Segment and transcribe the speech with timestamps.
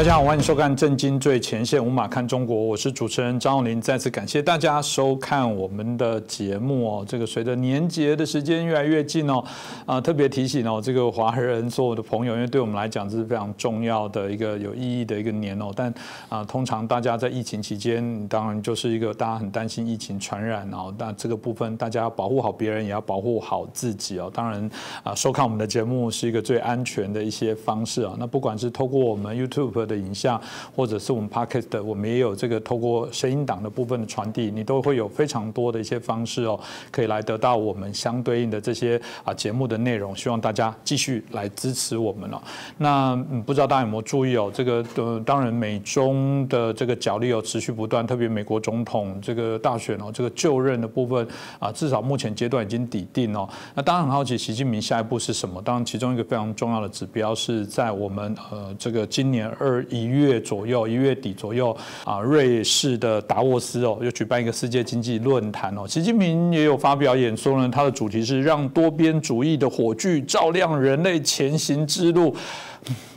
[0.00, 3.78] 大家好，欢迎收看《震惊最前线》，无马看中国，我是主持人张永林。
[3.78, 7.04] 再次感谢大家收看我们的节目哦。
[7.06, 9.44] 这个随着年节的时间越来越近哦，
[9.84, 15.70] 啊，特别提醒哦，这个华人所有的朋友，因为对我们来讲这是非常重要的一个有意义的一个年哦。
[15.76, 15.92] 但
[16.30, 20.94] 啊，通常大家在疫情期间，当然就是一个大家很担心疫情传染哦。
[20.96, 24.30] 那这个部分，大家要保护好别人，也要保护好自己哦。
[24.32, 24.70] 当然
[25.02, 28.14] 啊，收看我们的节目是一个最安全的一些方式啊。
[28.18, 29.89] 那不管是透过我们 YouTube。
[29.90, 30.40] 的影像，
[30.76, 36.58] 或者是我们 Podcast，我们也有这个透过声音档的部分的传递，你都会有非常多的一些方式哦，
[36.92, 40.14] 可以来得到我们相对应的这些啊节目的内容。
[40.14, 42.40] 希望大家继续来支持我们哦。
[42.78, 44.50] 那不知道大家有没有注意哦？
[44.54, 51.26] 这个呃，当然美中的这个角力有持续不断，特别美国总统这个大选哦，这个就任的部分
[51.58, 53.48] 啊，至少目前阶段已经抵定哦。
[53.74, 55.60] 那当然很好奇，习近平下一步是什么？
[55.62, 59.79] 当然其中一个非常重要的指标是在我们呃这个今年二。
[59.88, 65.86] 一月左右，一月底左右啊，瑞士的达沃斯哦，又举办一个世界经济论坛哦。
[65.86, 72.34] 习近平也有发表演说呢，他的主题是让多边主义的火炬照亮人类前行之路。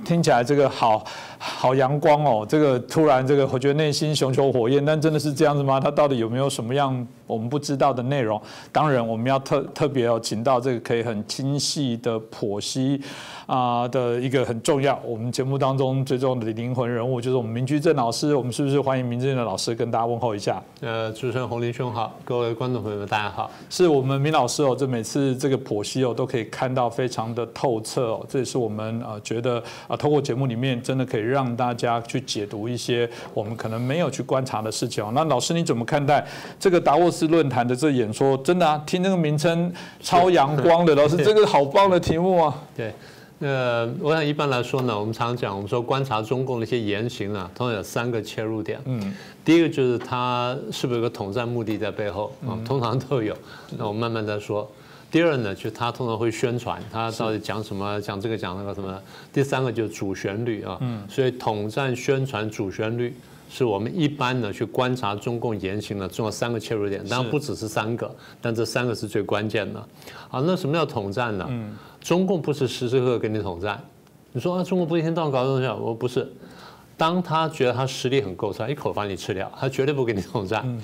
[0.03, 1.01] 听起来这个好
[1.37, 5.79] 好阳光哦，这个突然这个我觉得内心熊熊火焰，但真的是这样子吗？
[5.79, 8.39] 他到底有没有什么样我们不知道的内容？
[8.73, 13.01] 当然我们要特特别要请到这个可以很精细的剖析
[13.45, 18.35] 啊的一个很重要，我们节目当中最重要的灵魂人物就是我们明居正老师。
[18.35, 20.61] 我们是不是欢迎明居正的老师跟大家问候一下？
[20.81, 23.49] 呃，主持人洪林兄好，各位观众朋友们大家好。
[23.69, 29.61] 是我们明老师哦，这每次这个剖析哦都可以看到非常的透彻哦，这也是我们啊觉得。
[29.87, 35.11] 啊，透过节目里面，真的可以让大家去解读一些我们可能没有去观察的事情哦。
[35.13, 36.25] 那老师你怎么看待
[36.59, 38.37] 这个达沃斯论坛的这演说？
[38.37, 39.71] 真的啊，听这个名称
[40.01, 42.55] 超阳光的，老师这个好棒的题目啊。
[42.75, 42.93] 对，
[43.39, 48.79] 那我想一般来说呢，我们常讲，我们说观察中共的一些言行啊，通常有三个切入点。
[48.85, 49.13] 嗯，
[49.43, 52.55] 第一个就是他是不是有个统战目的在背后啊？
[52.65, 53.35] 通常都有。
[53.77, 54.69] 那我们慢慢再说。
[55.11, 58.99] 第二呢，就他通常会宣传，他到底讲什么，讲这个讲那个什么。
[59.31, 60.79] 第三个就是主旋律啊，
[61.09, 63.13] 所以统战宣传主旋律
[63.49, 67.03] 是我们一般呢去观察中共言行的重要三个切入点。
[67.07, 69.79] 当然不只是三个，但这三个是最关键的。
[70.29, 71.49] 啊，那什么叫统战呢？
[72.01, 73.79] 中共不是时时刻刻跟你统战。
[74.31, 76.31] 你说啊，中国不一天到晚搞这种我不是。
[76.95, 80.81] 当他觉得他实力很够，他一口把你吃掉，他绝对不跟你统战。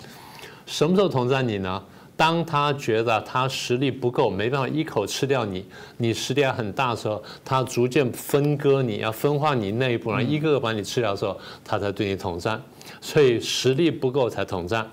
[0.65, 1.83] 什么时候统战你呢？
[2.19, 5.65] 当他觉得他实力不够，没办法一口吃掉你，
[5.95, 12.61] 你实力很大的时候，他逐渐分割你，要分化你内部，然后一个个把你吃掉的时候，他才对你统战。
[12.99, 14.85] 所以实力不够才统战。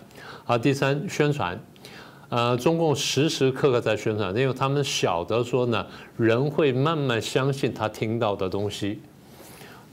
[0.45, 1.61] 好，第三，宣传，
[2.29, 5.85] 呃，中共时时刻刻在宣传，因为他们晓得说呢，
[6.17, 9.01] 人会慢慢相信他听到的东西。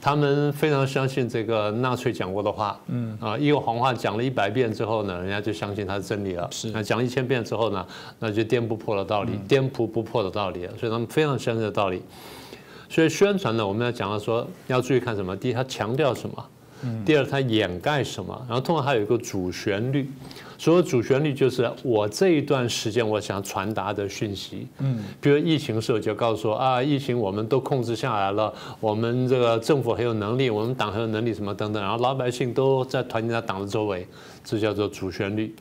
[0.03, 6.45] 他们非常相信这个纳粹讲过的话，嗯啊，一个谎话讲了一百遍之后呢，人家就相信它是真理了。
[6.51, 7.87] 是，那讲一千遍之后呢，
[8.19, 10.67] 那就颠不破的道理，颠扑不破的道理。
[10.77, 12.01] 所以他们非常相信的道理。
[12.89, 15.33] 所以宣传呢，我们要讲到说，要注意看什么？
[15.37, 16.45] 第一，它强调什么？
[17.05, 18.45] 第二，它掩盖什么？
[18.45, 20.11] 然后通常还有一个主旋律，
[20.63, 24.65] 所有主旋律就是我这一段时间我想传达的讯息。
[24.79, 34.07] 嗯，比如疫情时候就告诉说啊，疫情我们都控制下来了，我们这个政府很有能力，我们党很有能力，什么等等，然后老百姓都在团结在党的周围，
[34.41, 35.53] 这叫做主旋律。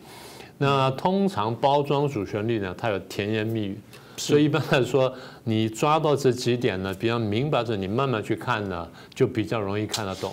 [0.56, 3.80] 那通常包装主旋律呢，它有甜言蜜语，
[4.16, 5.12] 所以一般来说，
[5.42, 10.32] 你抓到这几点呢，比较明白着，你慢慢去看呢，就比较容易看得懂。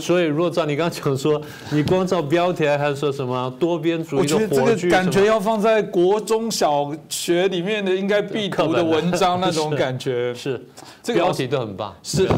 [0.00, 10.34] 所以，如果照你刚刚讲说，你光照标题还是说什么多边主义的我觉得这个感觉要放在国中小学里面的应该必读的文章那种 感觉。
[10.34, 10.60] 是，
[11.02, 11.94] 这个标题都很棒。
[12.02, 12.28] 是，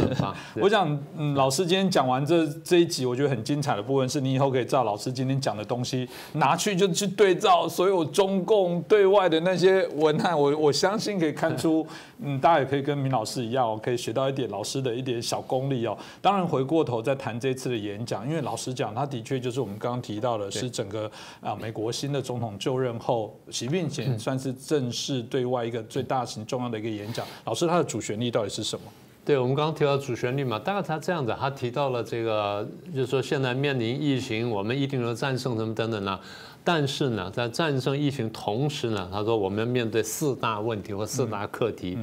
[0.61, 11.87] 我想，嗯，老师今天讲完这这一集，我觉得很精彩的部分是，你以后可以照老师今天讲的东西拿去就去对照所有中共对外的那些文案，我我相信可以看出，
[12.25, 15.97] 嗯，大家也可以跟明老师一样，可以学到一点老师的一点小功力哦。
[16.21, 17.39] 当然，回过头再谈。
[17.45, 21.11] 这次的演讲，因为老实讲，他的确就是我们刚刚提到的，是整个
[21.43, 27.27] 啊美国新的总统就任后，习近平算是正式对外一个最大型重要的一个演讲。
[27.45, 28.87] 老师，他的主旋律到底是什么？
[29.27, 36.19] 对我们刚刚提到主旋律嘛，大概他这样子，他提到了这个，就是说现在面临疫情，我们一定能战胜什么等等呢？
[36.65, 41.97] 但是呢，在战胜疫情同时呢，他说我们面对四大问题或四大课题。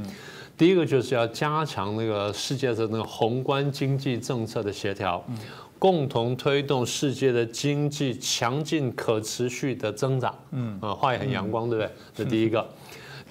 [0.55, 5.23] 第一个就是要加强那个世界的那个宏观经济政策的协调，
[5.79, 10.35] 共同推动世界的经济强劲可持续的增长。
[10.51, 11.91] 嗯，啊，话也很阳光，对不对？
[12.13, 12.63] 这第一个。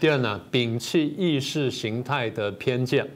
[0.01, 3.09] 第二呢，摒弃意识形态的偏见，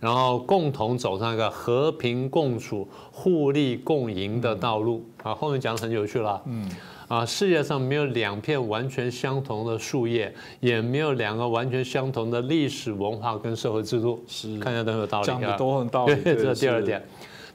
[0.00, 5.32] 然后共同走上一个和平共处、互利共赢的道路啊。
[5.32, 6.68] 后面讲的很有趣了，嗯，
[7.10, 16.14] 啊，世界上没有两片完全相同的树叶，也没有两个完全相同的历史文化跟社会制度，是看起来都很有道理，讲的都很道理。
[16.14, 17.04] 对，这是第二点。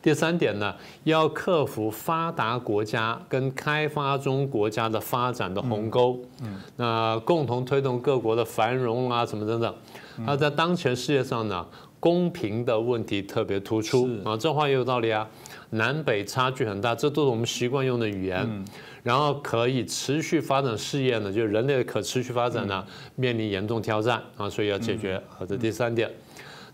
[0.01, 0.75] 第三点呢，
[1.05, 9.73] 要克服发达国家跟开发中国家的发展的鸿沟，嗯，那共同推动各国的繁荣啊，什么等等。
[10.17, 11.65] 那在当前世界上呢，
[11.97, 15.25] 公平的问题特别突出啊，这话也有道理啊。
[15.71, 18.65] 南北差距很大，这都是我们习惯用的语言。
[19.05, 22.83] 然后可以持续发展事业呢，就是人类的可持续发展呢，
[23.15, 25.21] 面临严重挑战啊，所以要解决。
[25.29, 26.09] 好，这第三点。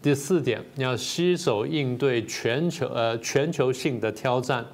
[0.01, 4.65] 第四点，要携手应对全球呃全球性的挑战，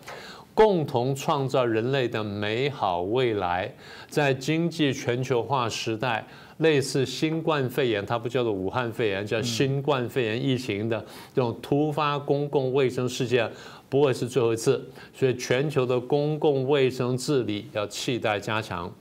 [0.53, 3.73] 共同创造人类的美好未来。
[4.07, 6.27] 在经济全球化时代，
[6.57, 10.99] 类似新冠肺炎，它不叫做武汉肺炎，叫新冠肺炎疫情的
[11.33, 13.49] 这种突发公共卫生事件，
[13.89, 14.83] 不会是最后一次。
[15.13, 18.91] 所以，全球的公共卫生治理要期待加强。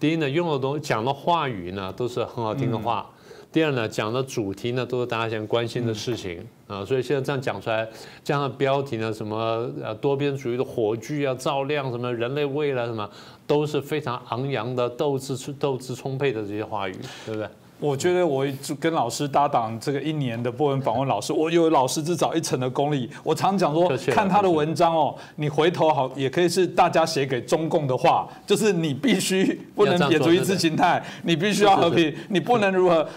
[0.00, 3.08] 第一呢，用的东讲的话语呢，都是很好听的话。
[3.50, 7.88] 第二呢，讲的主题呢都是大家现在关心的事情啊，所以现在这样讲出来，
[8.22, 13.08] 这样的标题呢，什么呃多边主义的火炬啊，照亮什么人类未来什么，
[13.46, 17.48] 都是非常昂扬的斗志斗志充沛的这些话语，对不对？
[17.80, 18.44] 我觉得我
[18.80, 23.08] 跟老师搭档这个一年的波文访问老师，我有老师至少一层的功力。
[23.22, 33.08] 我常讲说，看他的文章哦，你回头好也可以是大家写给中共的话，就是你必须不能撇除意识形态，你必须要和平，你不能如何。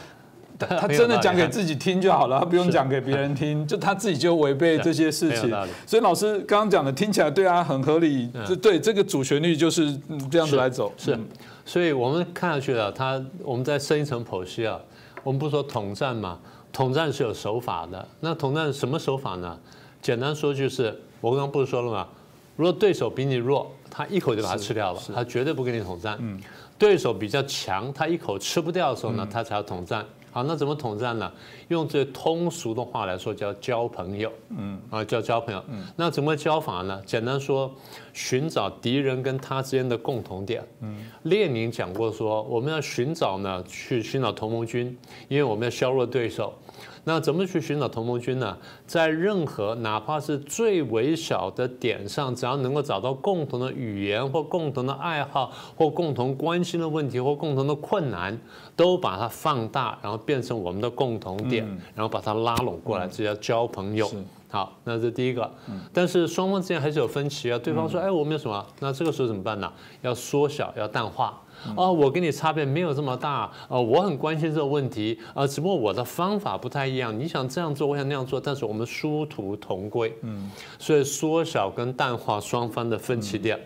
[0.67, 5.49] 他真的讲给自己听就好了，他不用讲给别人听，就他自己就违背这些事情。
[5.85, 8.29] 所以老师刚刚讲的听起来对啊，很合理。
[8.47, 9.97] 这对这个主旋律就是
[10.29, 10.91] 这样子来走。
[10.97, 11.17] 是，
[11.65, 14.79] 所以我们看下去了，他我们再深一层剖析啊，
[15.23, 16.39] 我们不说统战嘛，
[16.71, 18.07] 统战是有手法的。
[18.19, 19.57] 那统战什么手法呢？
[20.01, 22.07] 简单说就是，我刚刚不是说了吗？
[22.55, 26.17] 如果对手比你弱，他一口就把它吃掉了，他绝对不跟你统战。
[26.19, 26.39] 嗯，
[26.77, 30.05] 对手比较强，他一口吃不掉的时候呢，他才要统战。
[30.31, 31.31] 好，那怎么统战呢？
[31.67, 34.31] 用最通俗的话来说，叫交朋友。
[34.49, 35.63] 嗯，啊，叫交朋友。
[35.69, 37.01] 嗯，那怎么交法呢？
[37.05, 37.69] 简单说，
[38.13, 40.63] 寻找敌人跟他之间的共同点。
[40.79, 44.97] 嗯，列宁讲过说，我们要寻找呢，去寻找同盟军，
[45.27, 46.53] 因为我们要削弱对手。
[47.03, 48.57] 那怎么去寻找同盟军呢？
[48.85, 58.39] 在任何哪怕是最微小的点上，只要能够找到共同的语言或共同的爱好或共同关心的问题或共同的困难，
[58.75, 61.65] 都把它放大，然后变成我们的共同点，
[61.95, 64.09] 然后把它拉拢过来，这叫交朋友。
[64.49, 65.49] 好，那这第一个。
[65.93, 67.57] 但是双方之间还是有分歧啊。
[67.57, 69.71] 对方说：“哎，我们有什么？”那这个时候怎么办呢？
[70.01, 71.40] 要缩小，要淡化。
[71.75, 77.17] 哦，我跟你差别没有这么大，呃，我很关心这个问题，呃，只不过我的方法不太一样。
[77.17, 80.49] 你想这样做，我想那样做，但是我们殊途同归，嗯，
[80.79, 83.59] 所以缩小跟淡化双方的分歧点。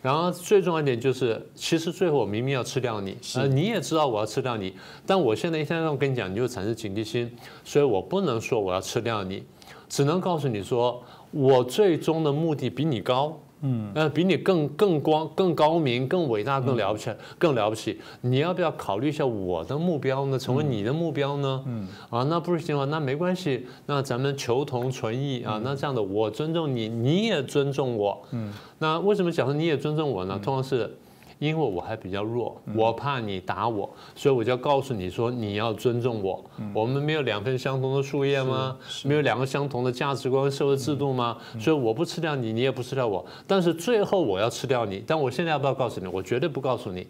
[0.00, 4.74] 然后最重要一点就是，其实最后我明明要吃掉你，呃，你也知道我要吃掉你，
[5.06, 7.34] 但我现在一天天跟你讲，你就产生警惕心，
[7.64, 9.42] 所以我不能说我要吃掉你，
[9.88, 13.40] 只能告诉你说，我最终的目的比你高。
[13.64, 17.98] 嗯，那比你更更光、更高明、更伟大、更了不起、更了不起。
[18.20, 20.38] 你要不要考虑一下我的目标呢？
[20.38, 21.62] 成为你的目标呢？
[21.66, 22.84] 嗯，啊，那不是行啊？
[22.84, 25.60] 那没关系，那咱们求同存异啊。
[25.64, 28.22] 那这样的，我尊重你，你也尊重我。
[28.32, 30.38] 嗯，那为什么讲说你也尊重我呢？
[30.42, 30.96] 通常是。
[31.38, 36.44] 因为我还比较弱，我怕你打我，所以我就要告诉你说，你要尊重我。
[36.72, 38.76] 我们没有两份相同的树叶吗？
[39.04, 41.36] 没有两个相同的价值观、社会制度吗？
[41.58, 43.24] 所以我不吃掉你，你也不吃掉我。
[43.46, 46.06] 但是最后我要吃掉你，但我现在要不要告诉你？
[46.06, 47.06] 我绝对不告诉你，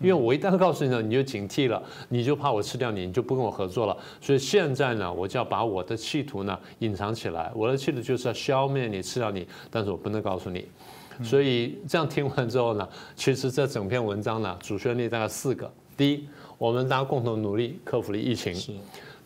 [0.00, 3.96] 因为我一旦告诉你了，你就警惕了，你就怕我吃掉你，你就不跟我合作了。
[4.20, 7.52] 所以现在呢，我就要把我的企图呢隐藏起来。
[7.54, 10.66] 我的企图就是要消灭你、吃掉你，但是我不能告诉你。
[11.22, 18.54] 所以这样听完之后呢，其实这整篇文章呢，主旋律大概四个：第一，我们大家共同努力克服了疫情；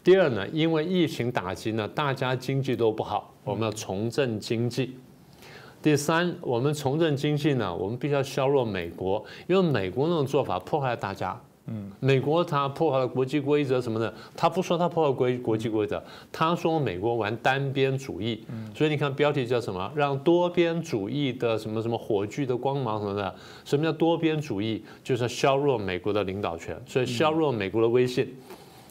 [0.02, 4.90] 第二呢，因为疫情打击呢，大家经济都不好，我们要重振经济；
[5.82, 11.40] 第三，我们重振经济呢，我们必须要削弱美国，因为美国那种做法破坏大家。
[11.66, 16.02] 嗯，美国他破坏了国际规则什么的，他不说他破坏规国际规则，
[16.32, 18.44] 他说美国玩单边主义。
[18.50, 19.92] 嗯，所以你看标题叫什么？
[19.94, 23.34] 让多边主义的什么什么火炬的光芒什么的。
[23.64, 24.82] 什么叫多边主义？
[25.04, 28.34] 就是削弱美国的领导权，所以削弱美国的威信。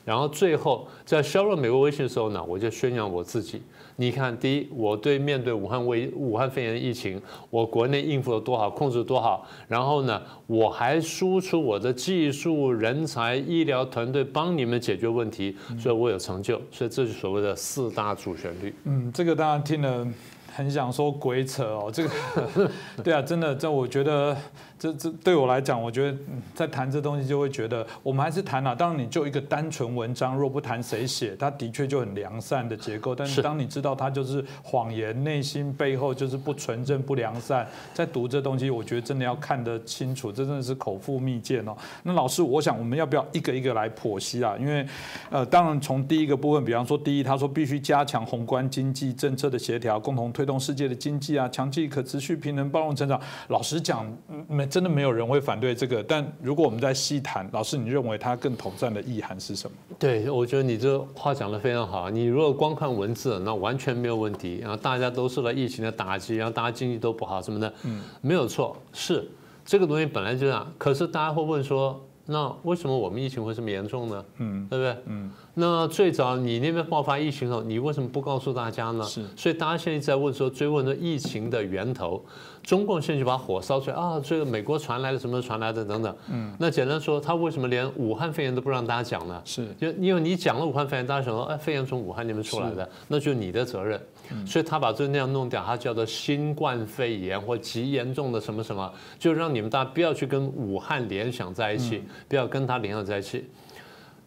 [0.06, 3.62] 然后最后在削弱美国威信的时候呢，我就宣扬我自己。
[4.00, 9.46] 你看，第一，我对面对武汉卫武汉肺炎疫情，我国内应付的多好，控制多好。
[9.68, 16.62] 然后呢，我还输出我的技术、人才、医疗团队帮你们解决问题，所以我有成就。
[16.72, 18.74] 所以这是所谓的四大主旋律。
[18.86, 20.08] 嗯，这个大家听了
[20.56, 22.10] 很想说鬼扯哦，这个
[23.04, 24.34] 对啊，真的，这我觉得。
[24.80, 26.18] 这这对我来讲，我觉得
[26.56, 28.74] 在谈这东西就会觉得，我们还是谈啊。
[28.74, 33.14] 当然，你就一个单纯文章，若不谈谁写，它的确就很良善的结构。
[33.14, 41.76] 但是当你知道它就是谎言，内心背后就是不纯正、不良善，在读这东西，我觉得真的要看得清楚，这真的是口腹蜜饯哦。
[42.04, 44.56] 那老师，我想我们要不要一个一个来剖析啊？
[44.58, 44.88] 因为
[45.30, 53.20] 呃，当然从第一个部分，比方说第一，他说必须加强宏观经济政策的协调，共同推动世界的经济啊，强劲、可持续、平衡、包容成长。
[53.50, 54.10] 老实讲，
[54.48, 54.69] 没。
[54.70, 59.76] 真的没有人会反对这个，但如果我们在细谈，老师，你认为它更统战的意涵是什么？
[59.98, 62.10] 对，我觉得你这话讲得非常好。
[62.10, 64.60] 你如果光看文字，那完全没有问题。
[64.62, 69.28] 然后大家都受到疫情的打击，然后大家经济都不好什么的，嗯，没有错，是
[69.66, 70.72] 这个东西本来就这样。
[70.78, 74.26] 可是大家会问说，那为什么我们疫情会这么严重呢？
[74.38, 74.96] 嗯，对不对？
[75.08, 75.32] 嗯。
[75.56, 79.04] 那最早你那边爆发疫情的时候，你为什么不告诉大家呢？
[79.04, 82.24] 是，所以大家现在在问说，追问的疫情的源头，
[82.70, 86.16] 中共现在就把火烧出来啊，这个美国传来的什么传来的等等。
[86.32, 89.42] 嗯，那简单说，他为什么连武汉肺炎都不让大家讲呢？
[89.44, 94.00] 是，就因为你讲了武汉肺炎，大家想说，哎，肺炎从武汉那边出来的，那就是你的责任。
[94.46, 103.50] 所以他把这那样弄掉，他叫做新冠肺炎或极严重的什么什么，就让你们大家不要去跟武汉联想在一起，不要跟他联想在一起。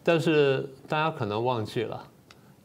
[0.03, 2.05] 但是大家可能忘记了，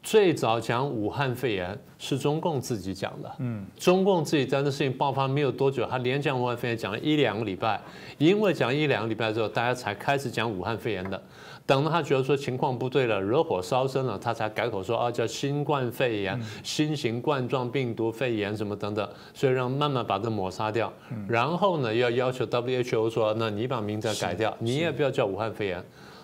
[0.01, 3.31] 最早讲武汉肺炎是中共自己讲的。
[3.39, 7.79] 嗯，中共自己在这事情爆发没有多久，他连讲武汉肺炎讲了一两个礼拜，
[8.17, 11.21] 因为讲一两个礼拜之后，大家才开始讲武汉肺炎的。
[11.65, 20.91] 等到他觉得说情况不对了，惹火烧身了，他才改口说啊叫新冠肺炎、新型冠状病毒肺炎什么等等，所以让慢慢把这抹杀掉。
[21.27, 25.83] 然后呢，要要求 WHO 说，那你把名字改掉，你也不要叫武汉肺炎。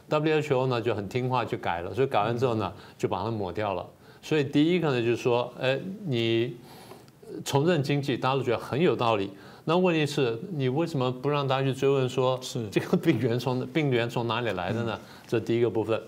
[0.10, 3.86] WHO 呢就很听话就改了，所以改完之后呢就把它抹掉了。
[4.22, 6.56] 所以第一个呢就是说，哎，你
[7.44, 9.32] 重振经济，大家都觉得很有道理。
[9.66, 15.00] 那问题是，你为什么不让大家去追问说，是这个病源从病源从哪里来的呢？
[15.28, 16.02] 这第一个部分。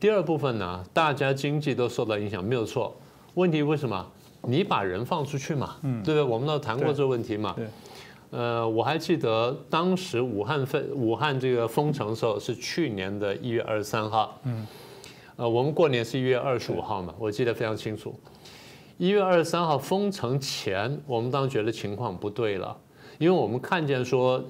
[0.00, 2.96] 第二部分呢，大家经济都受到影响，没有错。
[3.34, 4.04] 问题为什么？
[4.42, 6.22] 你把人放出去嘛，对不对？
[6.22, 7.56] 我们都谈过这个问题嘛。
[8.30, 14.66] 呃，我还记得当时武汉分武汉这个封城的时候是去年的一月二十三号，嗯，
[15.36, 18.14] 呃，我们过年是一月二十五号嘛，我记得非常清楚。
[18.98, 22.76] 一月二十三号封城前，我们当时觉得情况不对了，
[23.18, 24.44] 因为我们看见说，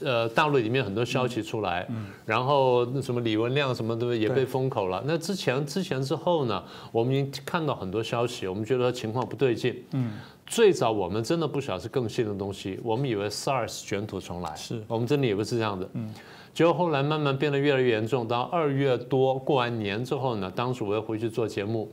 [0.00, 5.02] 呃，大陆里面很多消息出来，嗯，然后那什么李文亮什么的也被封口了。
[5.06, 6.62] 那之前之前之后呢，
[6.92, 10.12] 我们已经看到很多消息，我们觉得情况不对劲，嗯。
[10.46, 15.88] 最早我们真的不晓得是更新的东西，我们以为 SARS 卷土重来，是我们真的以为是这样的。
[15.94, 16.12] 嗯，
[16.52, 21.90] 结果后来慢慢变得越来越严重，到二月多过完年之后呢，当时我又回去做节目，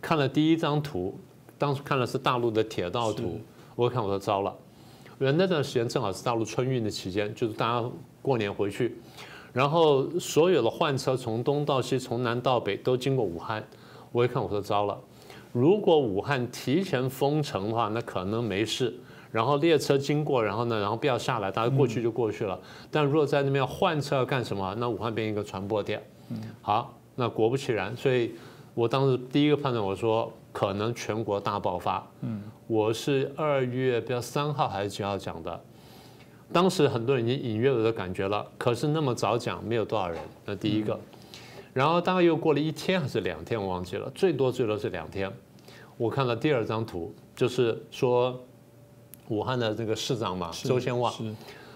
[0.00, 1.16] 看了第一张图，
[1.56, 3.40] 当时看的是大陆的铁道图，
[3.76, 4.52] 我看我说糟了，
[5.20, 7.88] 因为那段时间正好是大陆春运的期间，就是大家
[8.20, 8.96] 过年回去，
[9.52, 13.64] 然后所有的换车从东到西，从南到北都经过武汉，
[14.10, 14.98] 我一看我说糟了。
[15.52, 18.92] 如果武汉提前封城的话，那可能没事。
[19.30, 22.58] 然后列车经过，然后呢，然后不要下来，大家过去就过去了。
[22.90, 24.74] 但如果在那边换车要干什么？
[24.78, 26.02] 那武汉变一个传播点。
[26.60, 28.34] 好，那果不其然，所以
[28.74, 32.06] 我当时第一个判断，我说可能全国大爆发。
[32.20, 35.60] 嗯，我是二月不知道三号还是几号讲的，
[36.52, 38.46] 当时很多人已经隐约有的感觉了。
[38.58, 40.18] 可是那么早讲，没有多少人。
[40.44, 40.98] 那第一个。
[41.72, 45.32] 然后大概又过了一天还是两天，我忘记了，最多最多是两天。
[46.02, 48.36] 我看了第二张图，就是说
[49.28, 51.14] 武汉的这个市长嘛，周先旺，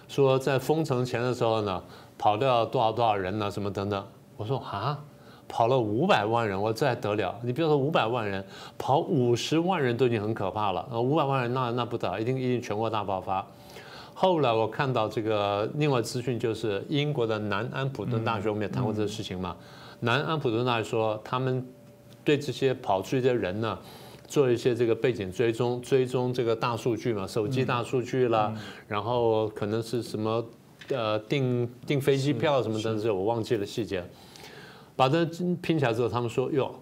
[0.09, 1.81] 说在封城前的时候呢，
[2.19, 4.05] 跑掉多少多少人呢，什么等等。
[4.37, 4.99] 我说啊，
[5.47, 7.39] 跑了五百万人，我这还得了？
[7.41, 8.45] 你比如说五百万人，
[8.77, 13.47] 跑五十万人都已经很可怕了，呃，五百万人那那不得，一定一定全国大爆发。
[14.13, 19.57] 后来我看到这个另外资讯，就是英国的南安普顿大学，我们也谈过这个事情嘛。
[20.01, 21.65] 南安普顿大学说，他们
[22.25, 23.79] 对这些跑出去的人呢，
[24.27, 28.55] 做一些这个背景追踪，追踪这个大数据嘛，手机大数据啦，
[28.87, 30.45] 然后可能是什么
[30.89, 34.05] 呃订订飞机票什么等等，我忘记了细节。
[34.95, 35.25] 把这
[35.61, 36.75] 拼起来之后，他们说哟，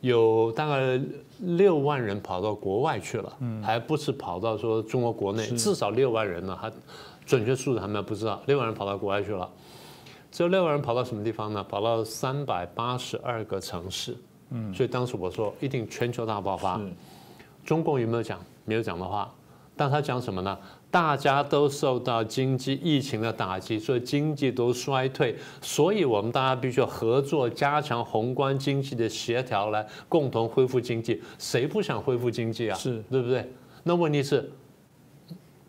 [0.00, 1.00] 有大概
[1.38, 6.72] 六万人跑到国外去了，还不是跑到说中国国内，至少六万人呢，还
[7.24, 9.48] 准确数字还没有不知道，六万人跑到国外去了。
[10.32, 11.62] 这六万人跑到什么地方呢？
[11.64, 14.16] 跑到三百八十二个城市。
[14.50, 16.80] 嗯，所以当时我说一定全球大爆发。
[17.64, 18.40] 中共有没有讲？
[18.64, 19.32] 没有讲的话，
[19.76, 20.56] 但他讲什么呢？
[20.90, 31.22] 大家都受到经济疫情的打击，所以经济都衰退，所以我们大家必须要合作，加强宏观经济的协调，来共同恢复经济。
[31.38, 32.76] 谁不想恢复经济啊？
[32.76, 33.48] 是对不对？
[33.84, 34.50] 那问题是，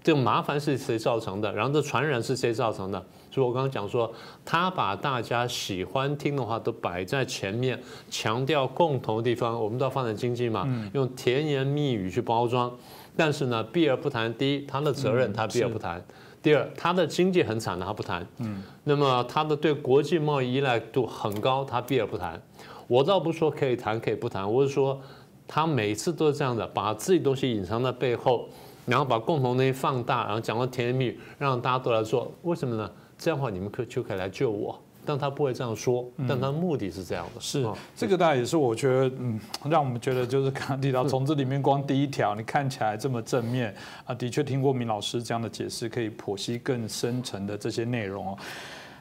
[0.01, 1.53] 这个麻烦是谁造成的？
[1.53, 3.05] 然后这传染是谁造成的？
[3.31, 12.71] 所以我刚刚讲说，他把大家喜欢听的话都摆在前面，强调共同的地方，我们都要发展经济嘛，用甜言蜜语去包装。
[13.15, 14.33] 但是呢，避而不谈。
[14.35, 15.99] 第一，他的责任他避而不谈；
[16.41, 18.25] 第二，他的经济很惨的他不谈。
[18.37, 18.63] 嗯。
[18.85, 22.41] 那么他的对国际贸易依赖度很高，他避而不谈。
[22.87, 24.99] 我倒不说可以谈可以不谈，我是说
[25.47, 28.47] 他每次都是这样的，把自己东西隐藏在背后，
[28.85, 32.31] 然后把共同东西放大，然后讲到甜言蜜语，让大家都来做。
[32.43, 32.89] 为什么呢？
[33.21, 34.77] 这样的话你们可就可以来救我。
[35.03, 37.41] 但他不会这样说，但他目的是这样的。
[37.41, 43.73] 是这个，当然也是我觉得，嗯，让我们觉得就是刚刚提到，从这里面光第一条，你看起来这么正面
[44.05, 48.37] 啊，的确听过明老师这样的解释，可以剖析更深层的这些内容哦。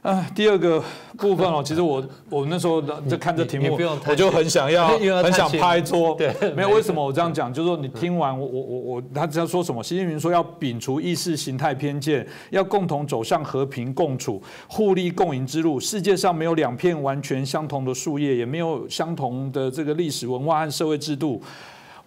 [0.03, 0.83] 啊，第二个
[1.19, 3.79] 部分哦， 其实我我那时候在看这题目，
[4.09, 4.89] 我就很想要
[5.23, 6.15] 很想拍桌。
[6.19, 15.79] 对，没有为什么我这样讲，就是说你听完我我我我，他只要说什么，习近平说要摒除意识形态偏见，要共同走向和平共处、互利共赢之路。
[15.79, 21.43] 世界上没有两片完全相同的树叶，也没有相同的这个历史文化和社会制度。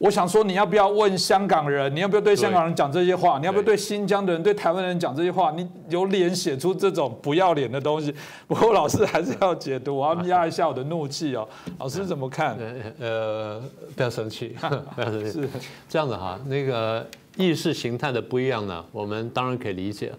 [0.03, 1.95] 我想说，你要不要问香港人？
[1.95, 3.39] 你要不要对香港人讲这些话？
[3.39, 5.49] 你要不要对新疆的人、对台湾人讲这些话？
[5.51, 8.13] 你有脸写出这种不要脸的东西？
[8.45, 11.47] 不过老师还是要解读，我要压一下我的怒气哦。
[11.79, 12.57] 老师怎么看？
[12.99, 13.63] 呃，
[13.95, 14.53] 不要生气，
[14.93, 15.31] 不要生气。
[15.39, 15.49] 是
[15.87, 17.07] 这样子哈，那个
[17.37, 20.11] 意识形态的不一样呢，我们当然可以理解。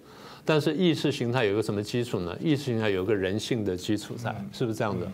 [0.46, 2.34] 但是意识形态有个什么基础呢？
[2.40, 5.06] 意识形态有个人性的基础在，是不是这样的？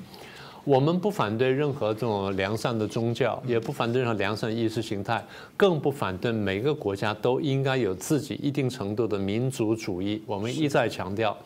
[0.64, 5.25] 我们不反对任何这种良善的宗教，也不反对任何良善意识形态，
[5.57, 10.23] 更不反对每个国家都应该有自己一定程度的民族主义。
[10.26, 11.37] 我们一再强调，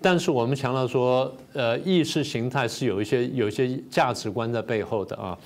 [0.00, 5.36] 但是我们强调说，呃，意识形态是有一些有一些价值观在背后的啊。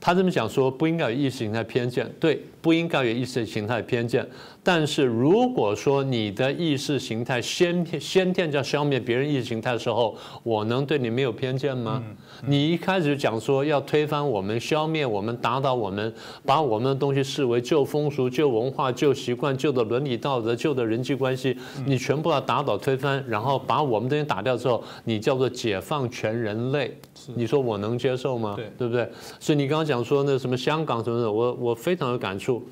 [0.00, 4.24] 他这么讲说，不应该有意识形态偏见，对，不应该有意识形态偏见。
[4.68, 12.02] 但是如果说你的意识形态先先天就要消灭别人意识形态的时候，我能对你没有偏见吗？
[12.46, 16.12] 你一开始就讲说要推翻我们、消灭我们、打倒我们，
[16.44, 26.94] 把我们的东西视为旧风俗、旧文化、旧习惯、旧的伦理道德、旧的人际关系，你全部要打倒推翻，然后把我们东西打掉之后，你叫做解放全人类，
[27.34, 28.52] 你说我能接受吗？
[28.54, 29.10] 对，对不对？
[29.40, 32.62] 所以你刚刚讲说那什么香港什么的，我我非常有感触。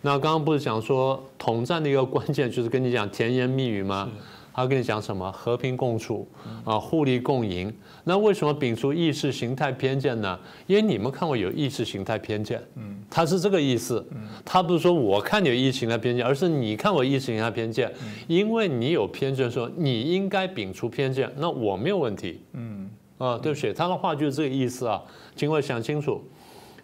[0.00, 4.08] 那刚刚不是讲说统战的一个关键就是跟你讲甜言蜜语吗？
[4.54, 5.30] 他跟你讲什么？
[5.30, 6.26] 和平共处
[6.64, 7.72] 啊，互利共赢。
[8.02, 10.36] 那为什么摒除意识形态偏见呢？
[10.66, 14.04] 因为你们看我有意识形态偏见，嗯，他是这个意思，
[14.44, 17.88] 他不是说我看你有意识形态偏见，而是你看我意识形态偏见，
[18.26, 25.00] 因为你有偏见，说你应该摒除偏见，那我没有问题，嗯，啊，对不起，他的话就是这个意思啊，
[25.36, 26.20] 请我想清楚，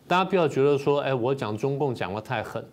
[0.06, 2.64] 大家不要觉得说，哎，我讲中共讲的太狠。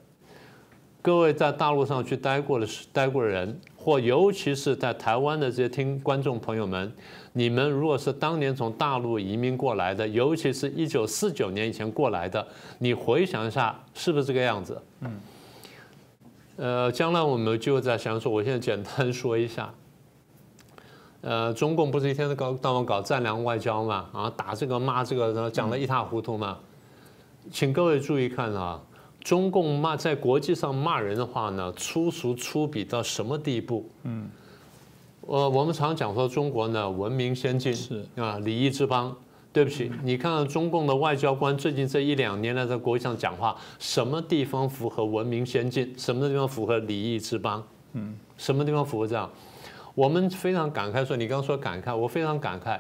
[1.02, 6.94] 各位在大陆上去待过的、待过的人，或尤其是在台湾的这些听观众朋友们，
[7.34, 12.46] 你们如果是当年从大陆移民过来的，尤其是一九四九年以前过来的，
[12.78, 14.80] 你回想一下，是不是这个样子？
[15.00, 15.20] 嗯。
[16.58, 19.74] 呃，将来我们就在想说，我现在简单说一下。
[21.22, 24.08] 呃，中共不是一天搞到晚搞战狼外交嘛？
[24.14, 26.60] 啊，打这个骂这个，讲得一塌糊涂嘛？
[27.50, 28.80] 请各位注意看啊。
[29.24, 33.90] 中共骂在国际上骂人的话呢，粗俗粗鄙到什么地步？
[34.04, 34.30] 嗯，
[35.22, 39.16] 呃，我们常讲说中国呢文明先进是啊，礼仪之邦。
[39.54, 45.94] 对不起，你看看中共的外交官最近这一两年来在国际上讲话，什么地方符合文明先进？
[45.98, 47.62] 什么地方符合礼仪之邦？
[47.92, 49.30] 嗯，什么地方符合这样？
[49.94, 52.80] 我们非常感慨说，你刚刚说感慨，我非常感慨。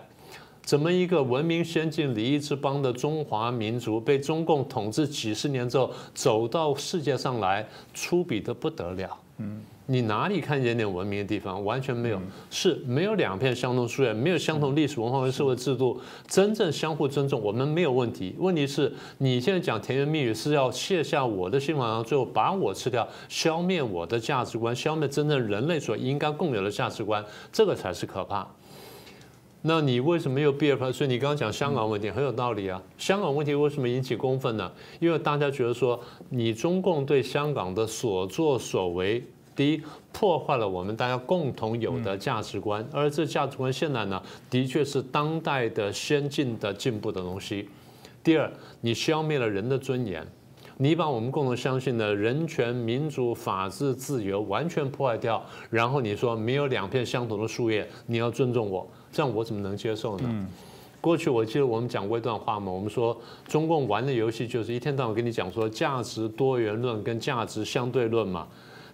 [0.63, 9.17] 怎么一个文明先进、礼仪之邦的中华民族，被中共统治几十年之后，走到世界上来，粗鄙的不得了。
[9.37, 11.65] 嗯，你哪里看见点文明的地方？
[11.65, 12.21] 完全没有，
[12.51, 18.35] 是没有两片相同树叶，没有相同历史文化和社会制度，真正相互尊重，我们没有问题。
[18.37, 28.47] 问题是你现在讲甜言蜜语，是要卸下我的心防，最后把我吃掉，消灭我的价值观，消灭真正人类所应该共有的价值观，这个才是可怕。
[29.63, 30.91] 那你为什么又避而不谈？
[30.91, 32.81] 所以你刚刚讲香港问题很有道理啊。
[32.97, 34.71] 香港问题为什么引起公愤呢？
[34.99, 39.23] 因为大家觉得说，你中共对香港的所作所为
[39.55, 44.19] 第一，破坏了我们大家共同有的价值观，而这价值观现在呢，
[44.49, 47.69] 的确是当代的先进的进步的东西。
[48.23, 50.25] 第二，你消灭了人的尊严，
[50.77, 60.47] 你把我们共同相信的人权、民主、法治、自由完全破坏掉，然后你说没有两片相同的树叶，你要尊重我，这样我怎么能接受呢？
[60.99, 68.47] 过去我记得我们讲过一段话嘛，我们说中共玩的游戏就是一天到晚跟你讲说价值多元论跟价值相对论嘛。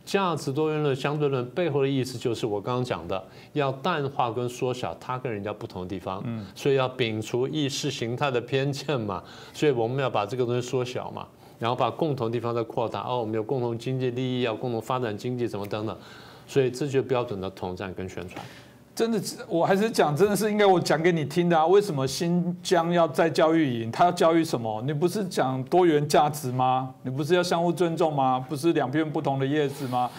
[0.05, 9.21] 价值多元论、相对论背后的意思就是我刚刚讲的，要淡化跟缩小它跟人家不同的地方，嗯，所以要摒除意识形态的偏见嘛，
[9.53, 11.27] 所以我们要把这个东西缩小嘛，
[11.59, 15.93] 然后把共同地方再扩大，哦，我们有共同经济利益，要共同发展经济什么等等，
[16.47, 18.45] 所以这就是标准的统战跟宣传。
[18.97, 21.67] 真的，我还是讲，真的是应该我讲给你听的啊！
[21.67, 23.91] 为什么新疆要在教育营？
[23.91, 24.81] 他要教育什么？
[24.87, 26.89] 你不是讲多元价值吗？
[27.03, 28.43] 你不是要相互尊重吗？
[28.49, 30.09] 不是两片不同的叶子吗？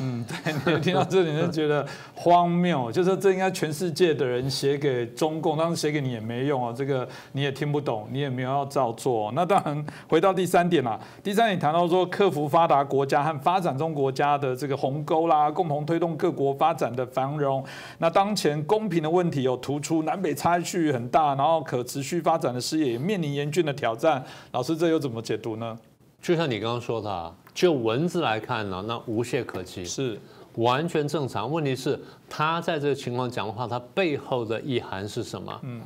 [0.00, 0.24] 嗯，
[0.64, 9.32] 对，你听到这里就觉得荒谬，就是这应该全世界的人写给中共，当时写给你也没用啊，这个你也听不懂，你也没有要照做。
[9.32, 17.64] 那当然，回到第三点 啦，第三点谈到说克服发达国家和发展中国家的这个鸿沟啦，共同推动各国发展的繁荣。
[17.98, 24.24] 那当前公平的问题有突出，南北差距很大，然后可持续发展的事业也面临严峻的挑战。
[24.52, 25.78] 老师，这又怎么解读呢？
[26.20, 27.34] 就像你刚刚说的。
[27.54, 30.18] 就文字来看呢，那无懈可击，是
[30.56, 31.48] 完全正常。
[31.50, 35.60] 问题是，他在这个情况讲的话，他背后的意涵是什么？
[35.62, 35.80] 嗯，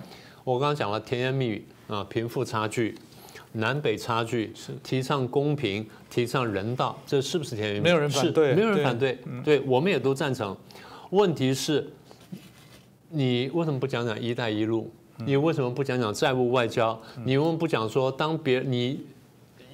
[0.44, 2.94] 我刚刚讲了甜言蜜语啊，贫富差距、
[3.52, 7.82] 南北差距，是提倡公平、提倡人道，这是不是甜言蜜语？
[7.82, 10.56] 没有人反对，没有人反对，对，我们也都赞成。
[11.10, 11.86] 问题是，
[13.10, 14.90] 你为什么不讲讲“一带一路”？
[15.26, 16.98] 你为什么不讲讲债务外交？
[17.24, 19.04] 你为什么不讲说，当别你？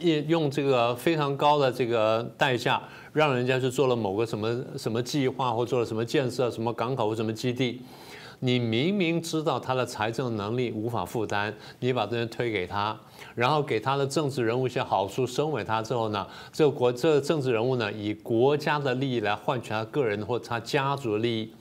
[0.00, 7.80] 用这个非常高的这个代价，让人家去做了某个什么什么计划，或做了什么建设、什么港口或什么基地，
[8.40, 12.98] 你明明知道他的财政能力无法负担，你把这些推给他，
[13.34, 21.52] 然后给他的政治人物一些好处，收买他之后呢，这个国这个政治人物呢，以国家的利益来换取他个人或他家族的利益，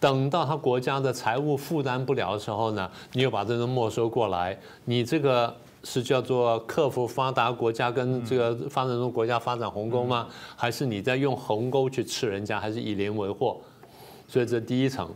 [0.00, 5.56] 等到他国家的财务负担不了的时候呢，你又把这个没收过来，你这个。
[5.84, 10.26] 是叫做克服发达国家跟这个发展中国家发展鸿沟吗？
[10.56, 12.58] 还是你在用鸿沟去吃人家？
[12.58, 13.60] 还是以邻为祸？
[14.26, 15.08] 所以这第一层，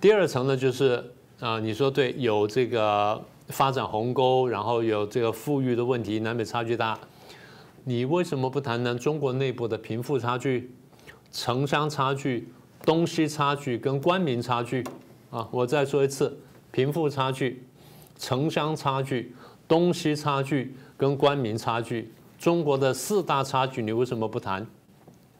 [0.00, 1.02] 第二层呢，就是
[1.40, 6.98] 啊，你说对，有这个发展鸿沟，然后有这个富裕的问题，南北差距大。
[7.84, 10.74] 你为什么不谈谈中国内部的贫富差距、
[11.30, 12.52] 城乡差距、
[12.82, 14.84] 东西差距跟官民差距？
[15.30, 16.38] 啊，我再说一次，
[16.70, 17.64] 贫富差距、
[18.18, 19.34] 城乡差距。
[19.66, 24.66] 东西差距跟官民差距，中国的四大差距，你为什么不谈？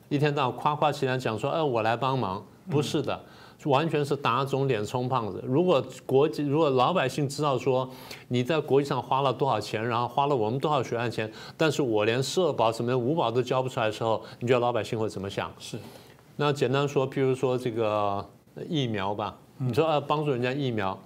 [0.09, 3.19] 一天到晚夸夸其谈讲说，哎，我来帮忙，不是的，
[3.65, 5.43] 完全是打肿脸充胖子。
[5.47, 7.89] 如果国际，如果老百姓知道说
[8.29, 15.51] 你在国际上花了多少钱，然后花了我们多少血汗钱，但是我连社保什么五保都交不出来的时候，你觉得老百姓会怎么想？
[15.59, 15.79] 是，
[16.37, 18.25] 那简单说，譬如说这个
[18.69, 20.97] 疫苗吧，你说呃帮助人家疫苗，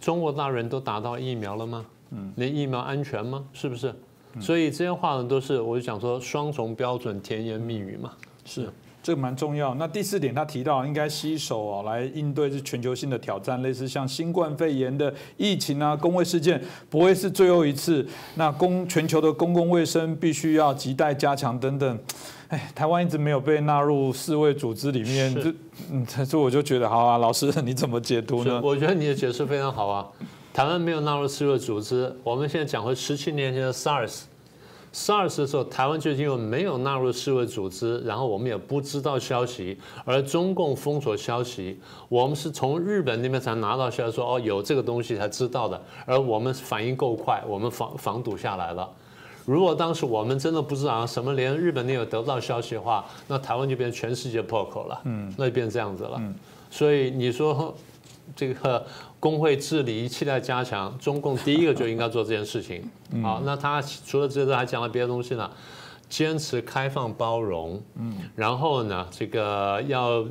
[0.00, 1.84] 中国大人都打到疫苗了吗？
[2.10, 3.44] 嗯，那疫苗安全吗？
[3.52, 3.94] 是不是？
[4.40, 8.12] 所以这些话呢，都是我就想说双重标准、甜言蜜语嘛。
[8.44, 8.70] 是，
[9.02, 9.74] 这个蛮重要。
[9.74, 18.06] 那第四点，他提到应该携手啊来应对是全球性的挑战，类似像新冠肺炎的疫情啊，公卫事件不会是最后一次。
[18.36, 21.98] 那公全球的公共卫生必须要亟待加强等等。
[22.48, 25.54] 哎，台湾一直没有被纳入世卫组织里面，这
[25.90, 28.60] 嗯，这我就觉得好啊，老师你怎么解读呢？
[28.62, 30.06] 我觉得你的解释非常好啊。
[30.58, 32.12] 台湾没有纳入世卫组织。
[32.24, 48.90] 我们现在讲回十七年前的 SARS，SARS 的时候，台湾就因为没有纳入世卫组织，然后我们也不知道消息，而中共封锁消息，我们是从日本那边才拿到消息说哦有这个东西才知道的，而我们反应够快，我们防防堵下来了。
[49.44, 56.20] 如果当时我们真的不知道什么，连日本那有得到消息的话，那台湾就变成全世界破口了，嗯，那就变成这样子了。
[56.68, 57.72] 所以你说
[58.34, 58.84] 这个。
[59.20, 62.88] 工会治理一切在加强，中共第一个就应该做这件事情。
[63.22, 65.50] 好，那他除了这个还讲了别的东西呢，
[66.08, 70.24] 坚持开放包容，嗯，然后呢，这个要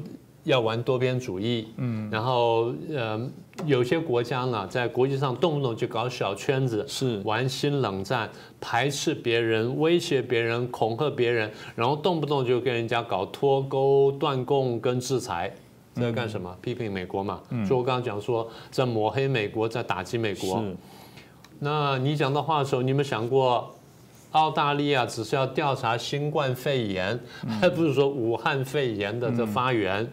[0.43, 3.19] 要玩多边主义，嗯，然后呃，
[3.65, 7.19] 有些国家呢，在国际上动不动就搞小圈子，是。
[7.25, 8.29] 玩新冷战，
[8.61, 15.53] 排斥别人，威胁别人，恐吓别人，然后动不动就跟人家搞脱钩、断供跟制裁。
[15.99, 16.55] 在干什么？
[16.61, 17.41] 批评美国嘛？
[17.65, 20.63] 所以我刚刚讲说，在抹黑美国，在打击美国。
[21.59, 23.73] 那你讲的话的时候，你有没有想过，
[24.31, 27.19] 澳大利亚只是要调查新冠肺炎，
[27.59, 30.07] 还 不是说武汉肺炎的这发源。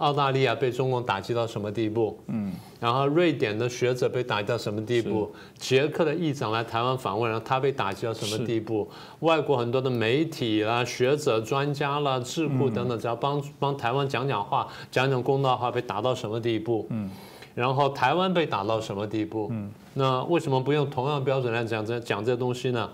[0.00, 2.18] 澳大利亚被中共打击到什么地步？
[2.28, 5.30] 嗯，然后瑞典的学者被打击到什么地步？
[5.58, 8.90] 捷克的议长来台湾访问，然后他被打击到什么地步？
[9.20, 16.86] 外国很多的媒体啦、学者、专家啦、智库等等，只要帮帮台湾讲讲话、讲讲公道话，被打到什么地步？
[16.88, 17.10] 嗯，
[17.54, 19.48] 然后台湾被打到什么地步？
[19.50, 22.88] 嗯，那为什么不用同样标准来讲这讲这东西呢？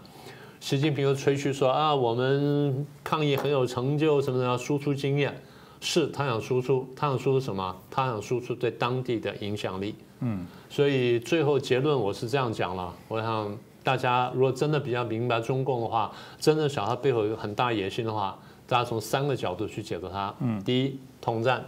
[0.58, 5.40] 习近平又吹嘘说啊，我们抗疫很有成就，什么的要输出经验。
[5.88, 7.76] 是他想输出，他想输出什么？
[7.88, 9.94] 他想输出对当地的影响力。
[10.18, 12.92] 嗯，所以最后结论我是这样讲了。
[13.06, 20.34] 我想大家如果真的比较明白中共的话，真的想它背后有很大野心的话，大家从三个角度去解读它。
[20.40, 21.60] 嗯，第一，统战；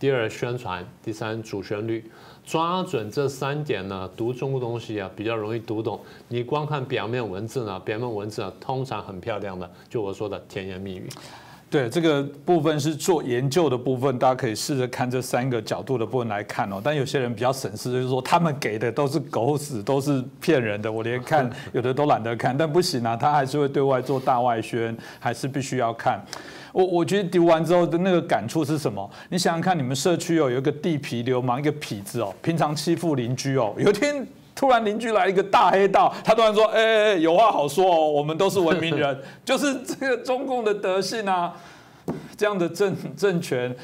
[0.00, 2.04] 第二，宣传；第三，主旋律。
[2.44, 6.00] 抓准这三点呢，读中国东西啊比较容易读懂。
[6.26, 11.08] 你光看表面文字呢，表面文字啊通常很漂亮的，就我说的甜言蜜语。
[11.68, 16.80] 对这个部分是做研究的部分，大家可以试着看这三个角度的部分来看哦。
[16.82, 22.56] 但有些人比较省事，就是说他们给的都是狗屎，都是骗人的，我连看 有的都懒得看。
[22.56, 26.24] 但不行啊，他还是会对外做大外宣，还是必须要看。
[26.72, 29.10] 我我觉得读完之后的那个感触是什么？
[29.28, 34.26] 你想想看，你们社区哦有一个地痞流氓，一个痞子哦，平常欺负邻居哦，有一天。
[34.56, 41.52] 突然邻居来一个大黑道，他突然说：“哎哎，有话好说哦，我们都是文明人，就是这个中共的德性啊。”
[42.36, 43.74] 这样的政政权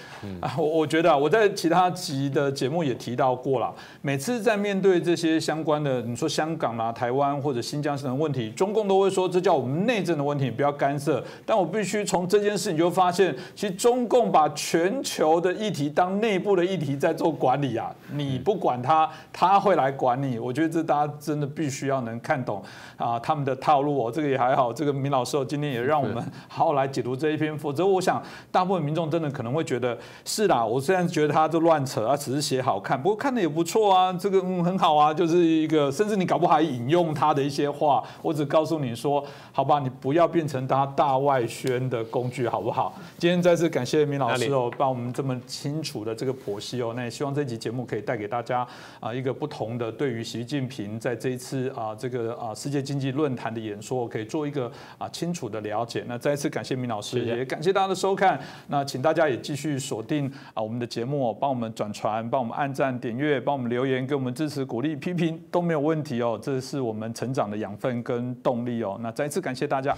[0.41, 3.73] 啊，我我觉得啊，我在其他集的节目也提到过了。
[4.03, 11.25] 每次在面对这些相关的，你说香港啦、台湾或者新疆什么问题，中共都会说这叫我们内政的问题，不要干涉。
[11.47, 17.95] 但我必须从这件事，你就发现，其实中共把全球的议题当内部的议题在做管理啊。
[18.13, 20.39] 你不管他，他会来管你。
[20.39, 22.63] 我觉得这大家真的必须要能看懂
[22.97, 24.13] 啊，他们的套路哦。
[24.13, 28.23] 这个也还好，这个明老师今天也让我们好好来解读这一篇，否则我想。
[28.51, 42.95] 大部分民众真的可能会觉得是啦，我虽然觉得他这乱扯，啊只是写好看，不过看的也不错啊，这个嗯很好啊，就是一个，甚至你搞不好还引用他的一些话，我只告诉你说，好吧，你不要变成他大外宣的工具，好不好？
[43.19, 48.67] 今天再次感谢明老师哦，帮我们这么清楚的这个剖析哦，那也希望这集节目可以带给大家
[49.01, 56.05] 啊一个不同的对于习近平在这一次啊这个啊世界经济论坛的演说，可以做一个啊清楚的了解。
[56.07, 58.32] 那再次感谢明老师，也感谢大家的收看。
[58.69, 68.99] 那请大家也继续锁定啊我们的节目，帮我们转传，帮我们按赞、点阅，帮我们留言，给我们支持、鼓励、批评都没有问题哦，这是我们成长的养分跟动力哦。
[69.01, 69.95] 那再次感谢大家。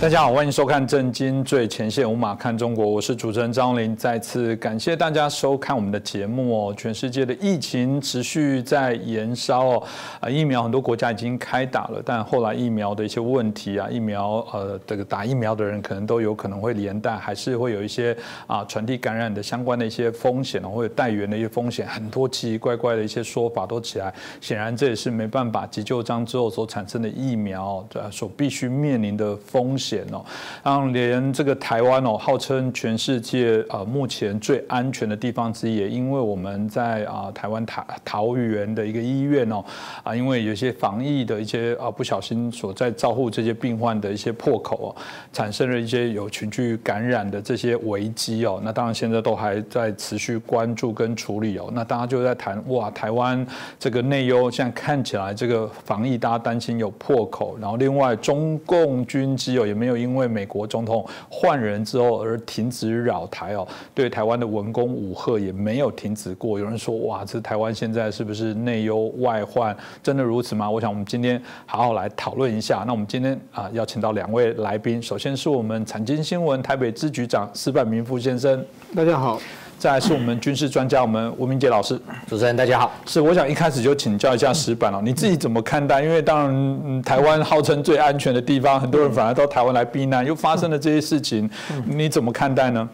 [0.00, 3.96] 大家好，欢迎收看《震惊最前线》，无马看中国，我是主持人张林。
[3.96, 6.74] 再次感谢大家收看我们的节目哦。
[6.76, 9.82] 全世界的疫情持续在延烧哦，
[10.20, 24.14] 啊，疫苗很多国家已经开打了，但后来疫苗的一些问题啊，疫苗呃，这个打疫苗的人可能都有可能会连带，还是会有一些啊传递感染的相关的一些风险哦，或者带源的一些风险，很多奇奇怪怪的一些说法都起来。
[24.40, 29.87] 显然这也是没办法急救章之后所产生的疫苗呃所必须面临的风险。
[29.88, 30.22] 险哦，
[30.62, 39.64] 让连这个台湾哦，号称全世界呃目前最安全的地方之一，也因为我们在啊台湾桃桃园的一个医院哦，
[40.02, 44.96] 啊因为有些防疫的一些啊不小心所在照顾这些病患的一些破口哦，
[45.32, 53.46] 产生了一些有群聚感染的这些危机哦，那当然现在都还在持续关注跟处理哦，那大家就在谈哇，台湾
[53.78, 59.77] 这个内忧现在看起来这个防疫大家担心有破口，然后另外中共军机哦也。
[59.78, 66.58] 没有因为美国总统换人之后而停止扰台哦，对台湾的文攻武赫也没有停止过。
[66.58, 69.76] 有人说哇，这台湾现在是不是内忧外患？
[70.02, 70.68] 真的如此吗？
[70.68, 72.82] 我想我们今天好好来讨论一下。
[72.86, 78.64] 那我们今天啊邀请到两位来宾，首先是我们财经新闻台北支局长石板明夫先生，
[78.96, 79.40] 大家好。
[79.78, 81.96] 再来是我们军事专家，我们吴明杰老师。
[82.26, 82.90] 主持人大家好。
[83.06, 86.02] 是，我想一开始就请教一下石板了，你自己怎么看待？
[86.02, 91.48] 因为当然，台湾号称最安全的地方，很多人反而到台湾来避难，又发生了这些事情，
[91.86, 92.88] 你怎么看待呢？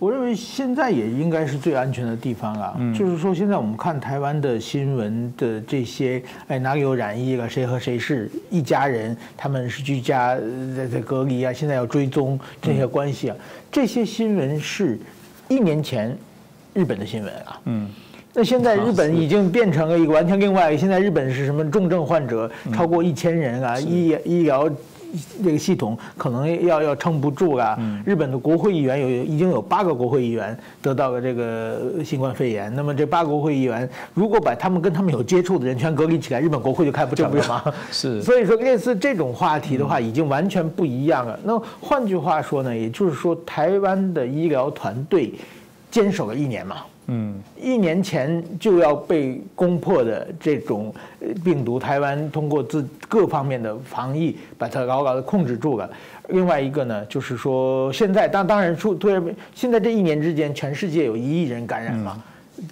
[0.00, 2.74] 我认为现在也应该是最安全的地方啊。
[2.92, 7.48] 就是说，现在我们看台湾的新闻的这些，哎，哪里有染疫了？
[7.48, 9.16] 谁和谁是一家人？
[9.36, 10.36] 他们是居家
[10.76, 11.52] 在在隔离啊？
[11.52, 13.36] 现在要追踪这些关系啊？
[13.70, 14.98] 这些新闻是。
[15.50, 16.16] 一年前，
[16.72, 17.90] 日本的新闻啊，嗯，
[18.32, 20.76] 那现在日本已经变成了一个完全另外。
[20.76, 24.70] 现在日本是什么重症患者超过一千人啊，医医疗
[25.42, 27.78] 这个系统可能要要撑不住了。
[28.04, 37.64] 日本的国会议员有已经有八个国会议员得到了这个新冠肺炎，那么这八个国会议员如果把他们跟他们有接触的人全隔离起来，日本国会就开不成了吗？
[37.90, 41.38] 是，所以说类似这种话题的话，已经完全不一样了。
[41.44, 45.32] 那换句话说呢，也就是说，台湾的医疗团队
[45.90, 46.76] 坚守了一年嘛。
[47.12, 50.94] 嗯，一年前就要被攻破的这种
[51.42, 55.90] 病毒，台湾通过自各方面的防疫，把它牢牢的控制住了。
[56.28, 59.20] 另外一个呢，就是说现在当当然出突然
[59.52, 62.22] 现在这一年之间，全世界有一亿人感染嘛，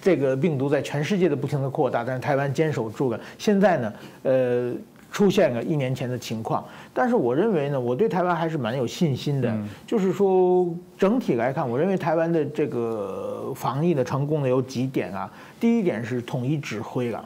[0.01, 3.19] 这个病毒在全世界的不停的扩大，但是台湾坚守住了。
[3.37, 4.73] 现在呢，呃。
[5.11, 9.55] 出现了一年前的情况，但是我认为呢，我对台湾还是蛮有信心的。
[9.87, 15.31] 就是说，整体来看，我认为台湾的这个防疫的成功呢有几点啊。
[15.59, 17.23] 第一点是统一指挥了。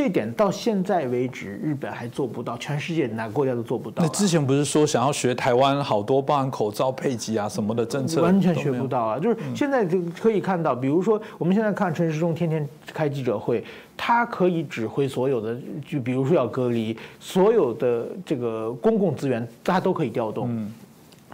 [0.00, 4.02] 这点到现在为止，日本还做不到，全世界哪个国家都做不到。
[4.02, 9.18] 那之前不是说想要学台湾好多包含口罩配给啊什么的政策，完全学不到啊！
[9.18, 13.62] 就是现在就可以看到，比如说我们现在看陈时中天天开记者会，
[13.94, 15.54] 他可以指挥所有的，
[15.86, 20.48] 就比如说要隔离，所有的这个公共资源他都可以调动。
[20.50, 20.72] 嗯。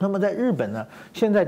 [0.00, 1.46] 那么在日本呢，现在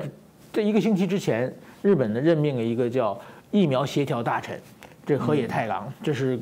[0.53, 1.53] 这一个星期之前，
[1.83, 4.57] 日本呢任命了一个叫疫苗协调大臣，
[5.05, 6.39] 这河野太郎，这是。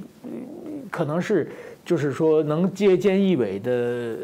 [0.90, 1.50] 可能是，
[1.84, 4.16] 就是说能接菅义伟的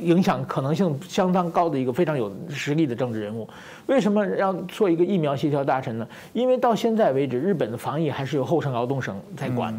[0.00, 3.48] 影响可能性相当高的一个非常有实力的政治人物。
[3.86, 6.06] 为什么要做一个疫苗协调大臣呢？
[6.32, 9.74] 因为到现在为止，日本的防疫还是由厚生劳动省在管。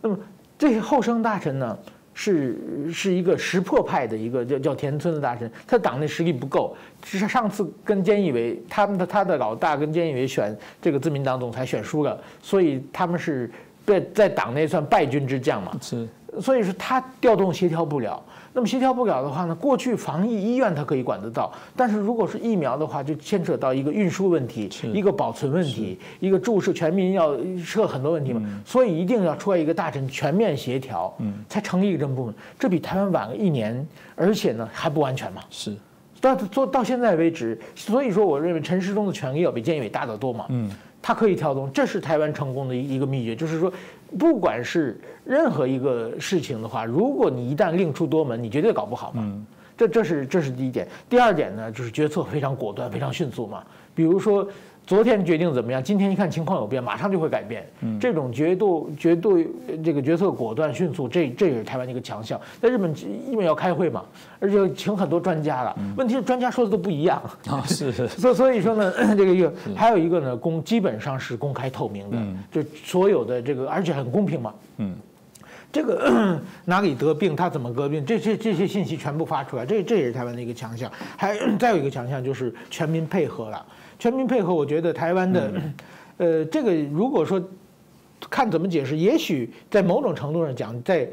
[0.00, 0.18] 那么
[0.58, 1.78] 这些厚生大臣呢，
[2.14, 2.58] 是
[2.92, 6.76] 是一个识破派的一个叫叫田村的大臣，他党内实力不够。
[7.02, 13.50] 其实上次跟菅义伟他们的他的老大跟菅义伟选这个自民党总裁选输了，所以他们是。
[13.86, 16.06] 在在党内算败军之将嘛，是，
[16.40, 18.22] 所以说他调动协调不了。
[18.52, 28.42] 那么协调不了的话呢，过去防疫医院他可以管得到，但是如果是疫苗的话，就牵扯到一个运输问题，一个保存问题，一个注射全民要设很多问题嘛。
[28.64, 32.34] 所以一定要出来一个大臣全面协调，嗯，才成立一个政部门。
[32.58, 35.42] 这比台湾晚了一年，而且呢还不完全嘛。
[35.50, 35.76] 是，
[36.18, 40.46] 到做到现在为止，所以说我认为陈时中的权力要比建伟大得多嘛。
[40.48, 40.70] 嗯。
[41.06, 43.72] 它可以跳动，这是台湾成功的一一个秘诀，就是说，
[44.18, 49.22] 不管是任何一个事情的话，如果你一旦另出多门，你绝对搞不好嘛。
[49.76, 50.88] 这这是这是第一点。
[51.08, 53.62] 第二点呢，就是决策非常果断，非常迅速嘛。
[53.94, 54.48] 比如说。
[54.86, 55.82] 昨天决定怎么样？
[55.82, 57.66] 今天一看情况有变，马上就会改变。
[58.00, 59.36] 这种决度、决度
[59.84, 62.40] 这个决策果断、迅速，这这也是台湾的一个强项。
[62.62, 62.94] 在日本，
[63.28, 64.04] 因为要开会嘛，
[64.38, 65.76] 而且请很多专家了。
[65.96, 67.60] 问题是专家说的都不一样啊。
[67.66, 68.06] 是是。
[68.16, 72.16] 所所以说呢， 这个一个还有一个呢，公基本上是公开透明的，
[72.52, 74.54] 就所有的这个，而且很公平嘛。
[74.76, 74.94] 嗯。
[75.72, 80.88] 这个 哪里得病，他怎么得病，这些这些信息全部发出来，这这也是台湾的一个强项。
[81.16, 83.66] 还再有一个强项就是全民配合了。
[83.98, 85.52] 全民配合，我觉得台湾的，
[86.18, 87.42] 呃，这个如果说
[88.30, 91.08] 看怎么解释，也许在某种程度上讲，在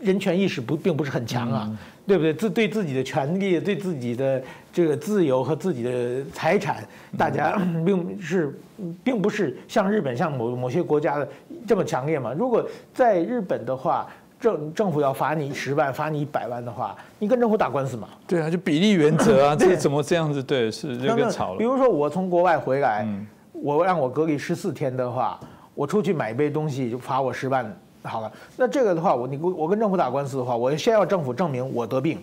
[0.00, 2.32] 人权意识不并不是很强啊，对不对？
[2.32, 6.82] 自对自己的权利、对自己的这个自由和自己的财产，
[7.18, 8.58] 大家 并是
[9.04, 11.28] 并不是像日本、像某某些国家的
[11.66, 12.32] 这么强烈嘛。
[12.32, 14.08] 如果在日本的话，
[14.40, 18.08] 政政府要罚你十万，罚你一百万的话，你跟政府打官司嘛？
[18.26, 20.42] 对啊，就比例原则啊， 这怎么这样子？
[20.42, 21.58] 对，是这个吵了。
[21.58, 23.06] 比如说我从国外回来，
[23.52, 25.38] 我让我隔离十四天的话，
[25.74, 27.70] 我出去买一杯东西就罚我十万。
[28.02, 32.18] 好了，那这个的话，我你我跟政府打官司的话，我先要政府证明我得病，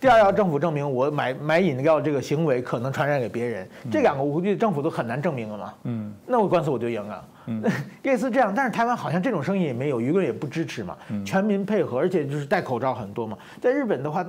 [0.00, 5.74] 第二要政府证明我买买饮料这个行为可能传染给别人，这两个我估计政府都很难证明了嘛。
[5.84, 7.24] 嗯，那我官司我就赢了。
[7.46, 7.62] 嗯
[8.04, 10.96] 类似这样，但是台湾好像这种声音也没有，舆论也不支持嘛。
[11.24, 13.36] 全民配合，而且就是戴口罩很多嘛。
[13.60, 14.24] 在日本的话，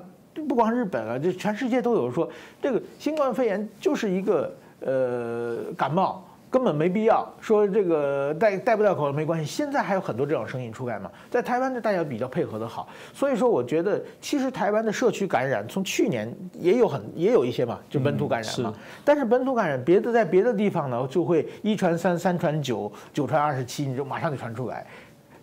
[0.48, 2.30] 不光日本啊，就全世界都有说，
[2.62, 6.26] 这个新冠肺炎就是一个呃感冒。
[6.50, 9.46] 根本没必要说这个戴戴不戴口罩没关系。
[9.46, 18.74] 现在还有很多这种声音出来嘛，在台湾的大家比较配合的好，所以说我觉得其实台湾的社区感染从去年也有很也有一些嘛，就本土感染嘛。
[19.06, 24.86] 但是本土感染别的在别的地方呢就会一传三三传九九传二十七，你就马上就传出来。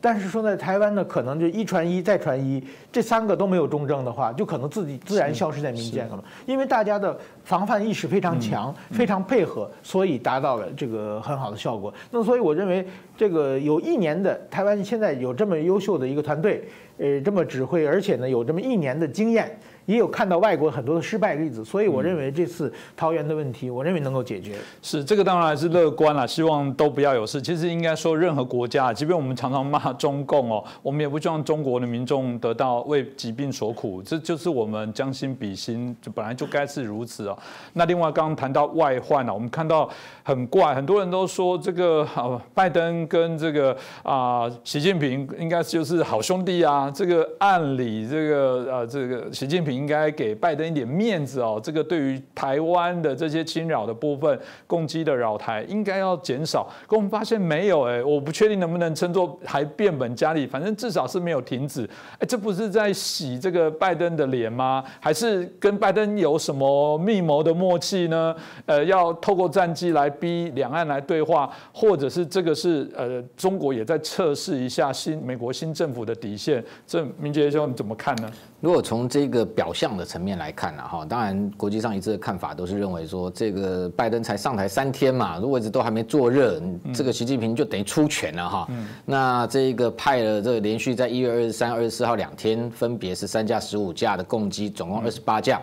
[0.07, 6.23] 但是说在台湾呢，可能就一传一再传一，这三个都没有中症的话，就可能自己自然消失在民间了嘛。
[6.47, 11.93] 因为大家的防范意识非常强，非常配合，所以达到了这个很好的效果。
[12.12, 16.62] 那所以我认为，这个有一年的台湾现在有这么优秀的一个团队，
[16.99, 19.59] 呃，这么指挥，而且呢有这么一年的经验。
[19.87, 24.57] 也有看到外国很多的失败例子，所以我认为这次桃园的问题，我认为能够解决。
[24.82, 27.41] 是这个当然是乐观了，希望都不要有事。
[27.41, 37.39] 其实应该说，任何国家，即便我们常常骂中共哦，我们也不希望中国的民众得到为疾病所苦，这就是我们将心比心，就本来就该是如此哦。
[37.72, 39.89] 那另外刚刚谈到外患了，我们看到
[40.22, 46.91] 很怪，很多人都说这个啊，拜登跟这个啊习近平应该就是好兄弟啊。
[46.91, 51.61] 这个按理这个呃这个习近平应该给拜登一点面子哦。
[51.62, 56.66] 这个对于台湾的这些侵扰的部分，攻击的扰台应该要减少。
[56.87, 61.89] 可我们发现没有哎，我不确定能不能称作还变本加厉，反正至少是没有停止。
[62.18, 64.83] 哎，这不是在洗这个拜登的脸吗？
[65.01, 68.35] 还是跟拜登有什么密谋的默契呢？
[68.64, 76.64] 呃，要透过战机来逼两岸来对话，或者是这个是呃中国也在测试一下新美国新政府的底线？
[76.87, 78.31] 这明杰兄你怎么看呢？
[78.67, 86.61] 如果从这个表象的层面来看呢，哈，当然国际上一致的看法都是认为说，这个拜登才上台三天嘛，如果一直都还没坐热，
[86.93, 88.69] 这个习近平就等于出拳了哈。
[89.05, 95.62] 那这个派了这个连续在一月二十三、二十四号两天，分别是三架十五架的共机，总共二十八架。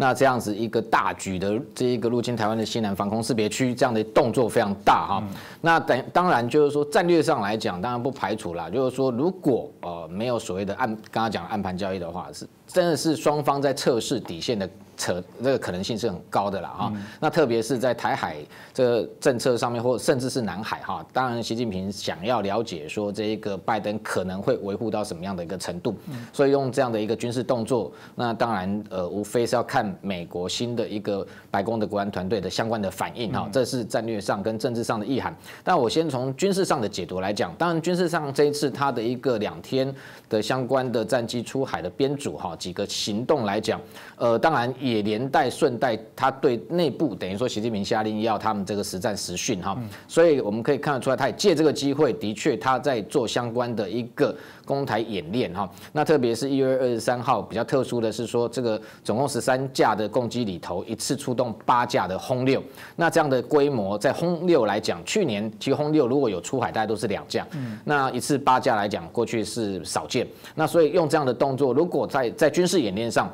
[0.00, 5.22] 那这样子一个大举的这一个入侵台湾的西南防空识别区，这样的动作非常大哈。
[5.60, 14.68] 那等当然就是说战略上来讲，当然不排除啦，就是说如果呃没有所谓的暗刚刚讲暗盘交易的话，是真的是双方在测试底线的。
[15.00, 18.36] 扯这个可能性是很高的了啊，那特别是在台海
[18.74, 25.96] 这个政策上面，或甚至是南海哈，当然习近平想要了解说这一个拜登可能会维护到什么样的一个程度，
[26.34, 35.34] 所以用这样的一个军事动作，那当然呃无非是要看美国新的一个白宫的国安团队的相关的反应哈，这是战略上跟政治上的意涵。
[35.64, 39.90] 但我先从军事上的解读来讲，当然军事上这一次他的一个两天
[40.28, 43.80] 的相关的战机出海的编组哈几个行动来讲，
[44.16, 55.68] 呃当然也连带顺带，他对内部等于说，习近平下令要他们这个实战实训哈，所以我们可以看得出来，他也借这个机会，的确他在做相关的一个攻台演练哈。
[55.92, 62.62] 那特别是一月二十三号比较特殊的是说，这个总共十三架的攻击里头，一次出动八架的轰六，
[62.96, 67.46] 那这样的规模，在轰六来讲，去年其实轰六如果有出海，大概都是两架，
[67.84, 70.26] 那一次八架来讲，过去是少见。
[70.54, 73.30] 那所以用这样的动作，如果在在军事演练上，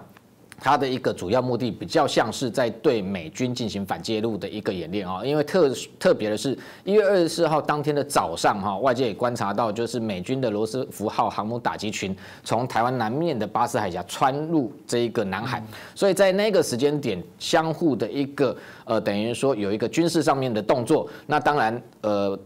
[0.59, 15.63] 它的一个主要目的比较像是在对美军进行反介入的一个演练啊，因为特特别的是，一月二十四号当天的早上哈，外界也观察到，就是美军的罗斯福号航母打击群从台湾南面的巴士海峡穿入这一个南海，
[15.95, 22.39] 所以在那个时间点相互的一个呃，等于说有一个军事上面的动作，那当然呃。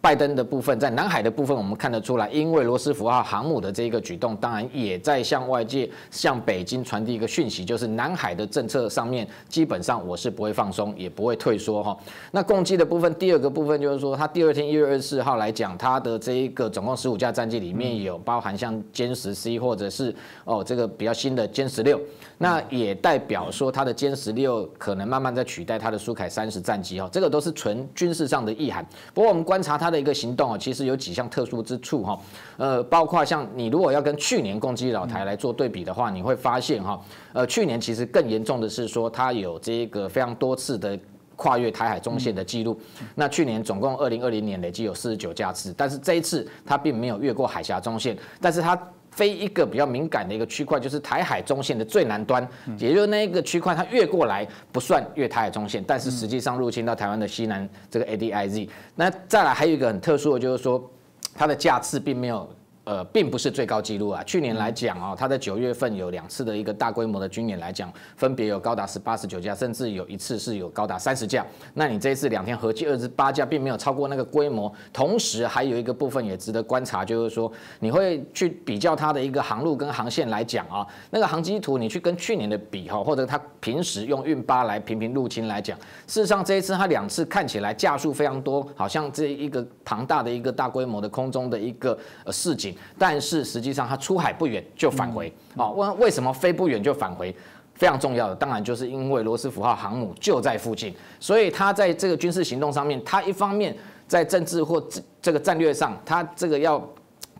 [0.00, 11.96] 拜登的部分，在南海的部分，我们看得出来，因为罗斯福号航母的这一个举动，当然也在向外界、向北京传递一个讯息，就是南海的政策上面，基本上我是不会放松，也不会退缩哈。
[12.30, 22.00] 那攻击的部分，第二个部分就是说，他第二天一月二十四号来讲，他的这一个总共十五架战机里面有包含像歼十 C 或者是哦这个比较新的歼十六。
[22.38, 28.82] 那也代表说，他的歼十六可能慢慢在取代他的苏凯三十战机哦，这个都是纯军事上的意涵。
[29.12, 32.18] 不过我们观察他的一个行动哦，其实有几项特殊之处哈，
[32.56, 37.00] 呃，包括像你如果要跟去年攻击老台来做对比的话，你会发现哈，
[37.32, 40.98] 呃，去年其实更严重的是说它有这个非常多次的
[41.36, 42.78] 跨越台海中线的记录。
[43.14, 48.80] 那去年总共二零二零年累计有四十九架次，但是这一次它并没有越过海峡中线，但是它。
[49.10, 52.46] 非一个比较敏感的一个区块，就是台海中线的最南端，
[52.78, 58.68] 也就是那个区块，它越过来不算越台海中线，但是实际上入侵到台湾的西南这个 ADIZ。
[58.94, 60.90] 那再来还有一个很特殊的，就是说
[61.34, 62.48] 它的架次并没有。
[62.90, 64.20] 呃，并不是最高纪录啊。
[64.24, 71.46] 去年来讲哦，它在九月份有两次的一个大规模的军演来讲，分别有高达十八十九架，甚至有一次是有高达三十架。
[71.74, 74.72] 那你这一次两天合计二十八架，并没有超过那个规模。
[74.92, 85.78] 同时还有一个部分也值得观察，就是说你会去比较它的一个航路跟航线来讲啊，那个航机图你去跟去年的比哈，或者它平时用运八来频频入侵来讲，
[86.08, 92.74] 事实上这一次它两次看起来架数非常多，好像这一个庞大的一个大规模的空中的一个呃示警。
[92.98, 95.70] 但是实际上，它出海不远就返回哦。
[95.70, 97.34] 问为什么飞不远就返回？
[97.74, 103.74] 非常重要的，当然就是因为罗斯福号航母就在附近，所以它在这个军事行动上面，它一方面
[104.06, 106.82] 在政治或这这个战略上，它这个要。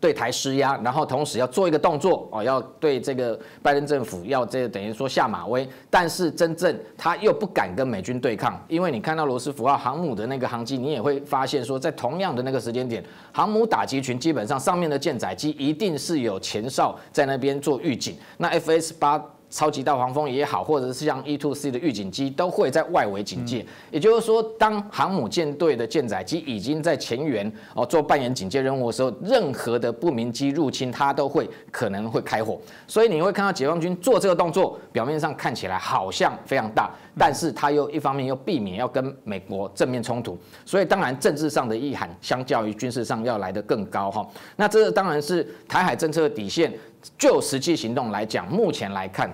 [0.00, 19.22] 对台施压，然后同时要做一个动作哦，要对这个拜登政府要这等于说下马威，但是真正他又不敢跟美军对抗，因为你看到罗斯福号航母的那个航机，你也会发现说，在同样的那个时间点，航母打击群基本上上面的舰载机一定是有前哨在那边做预警，那 F S 八。
[19.50, 23.66] 超级大黄蜂也好，或者是像 E-2C 的预警机，都会在外围警戒。
[23.90, 32.58] 也就是说，当航母舰队的舰载机已经在前缘哦做扮演警戒任务的时候，任何的不明机入侵，它都会可能会开火。
[32.86, 36.88] 所以你会看到解放军做这个动作，表面上看起来好像非常大，
[37.18, 44.24] 但是它又一方面又避免要跟美国正面冲突，所以当然政治上的意涵相较于军事上要来得更高哈。
[44.54, 46.72] 那这当然是台海政策的底线。
[47.18, 49.30] 就实际行动来讲，目前来看，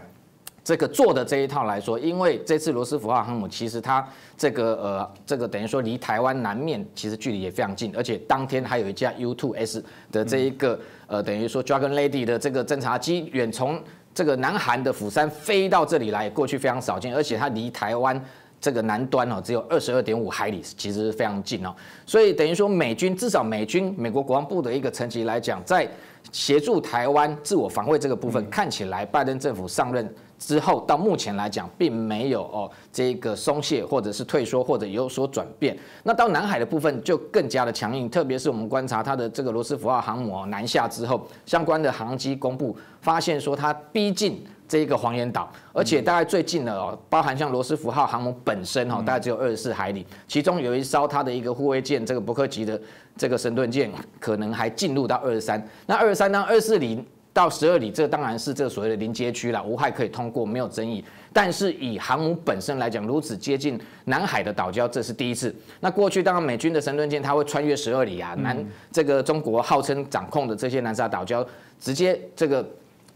[0.65, 4.07] 这个做的这一套来说，因为这次罗斯福号航母其实它
[4.37, 13.81] 这个呃这个等于说离台湾南面其实距离也非常近，而且当天还有一架 U2S 的这一个呃等于说 Dragon Lady 的这个侦察机远从
[14.15, 18.21] 这个南韩的釜山飞到这里来，过去非常少见，而且它离台湾
[18.59, 21.75] 这个南端哦只有二十二点五海里，其实非常近哦，
[22.07, 25.87] 所以等于说美军至少美军美国国防部的一个层级来讲，在
[26.33, 35.77] 协助台湾自我防卫这个部分，看起来拜登政府上任之后，到目前来讲，并没有哦这个松懈，或者是退缩，或者有所转变。
[36.03, 44.45] 那到南海的部分就更加的强硬，特别是我们观察它的这个罗斯福号航母南下之后，相关的航机公布，发现说它逼近。
[44.69, 52.81] 这一个黄岩岛，而且大概最近的哦，包含像罗斯福号航母本身哦，大概只有二十四海里，其中有一艘它的一个护卫舰，这个伯克级的
[53.17, 55.65] 这个神盾舰，可能还进入到二十三。
[55.87, 61.05] 那二十三到二四里到十二里，这当然是这所谓的临街区了，无害可以通过，没有争议。
[61.33, 65.55] 但是以航母本身来讲，如此接近南海的岛礁，这是第一次。
[65.81, 68.57] 那过去当然美军的神盾舰它会穿越十二里啊，南
[68.91, 71.47] 这个中国号称掌控的这些南沙岛礁，
[71.79, 72.69] 直接这个。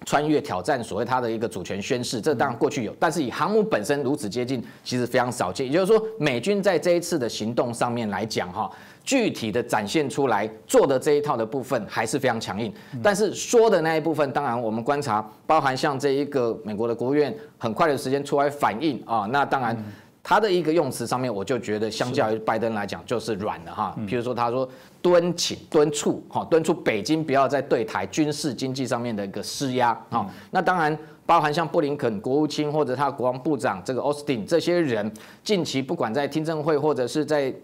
[0.06, 5.66] 穿越挑战所谓它的一个主权宣誓，这当然过去有，但是以航母本身如此接近，其实非常少见。
[5.66, 8.70] 也就是说，美军在这一次的行动上面来讲，哈，
[9.04, 12.72] 具体的展现出来做的这一套的部分还是非常强硬。
[13.02, 19.76] 但是说的那一部分，当然我们观察，包含像这一个美国的国务院很快的时间出来反应啊，那当然。
[20.22, 23.96] 他的一个用词上面，我就觉得相较于拜登来讲，就是软的哈。
[24.06, 24.68] 譬如说，他说
[25.02, 30.26] 敦请、敦促，哈，敦促北京不要再对台军事、经济上面的一个施压哈。
[30.50, 37.54] 那当然包含像布林肯国务卿或者他国防部长这个奥斯汀这些人，近期不管在听证会或者是在。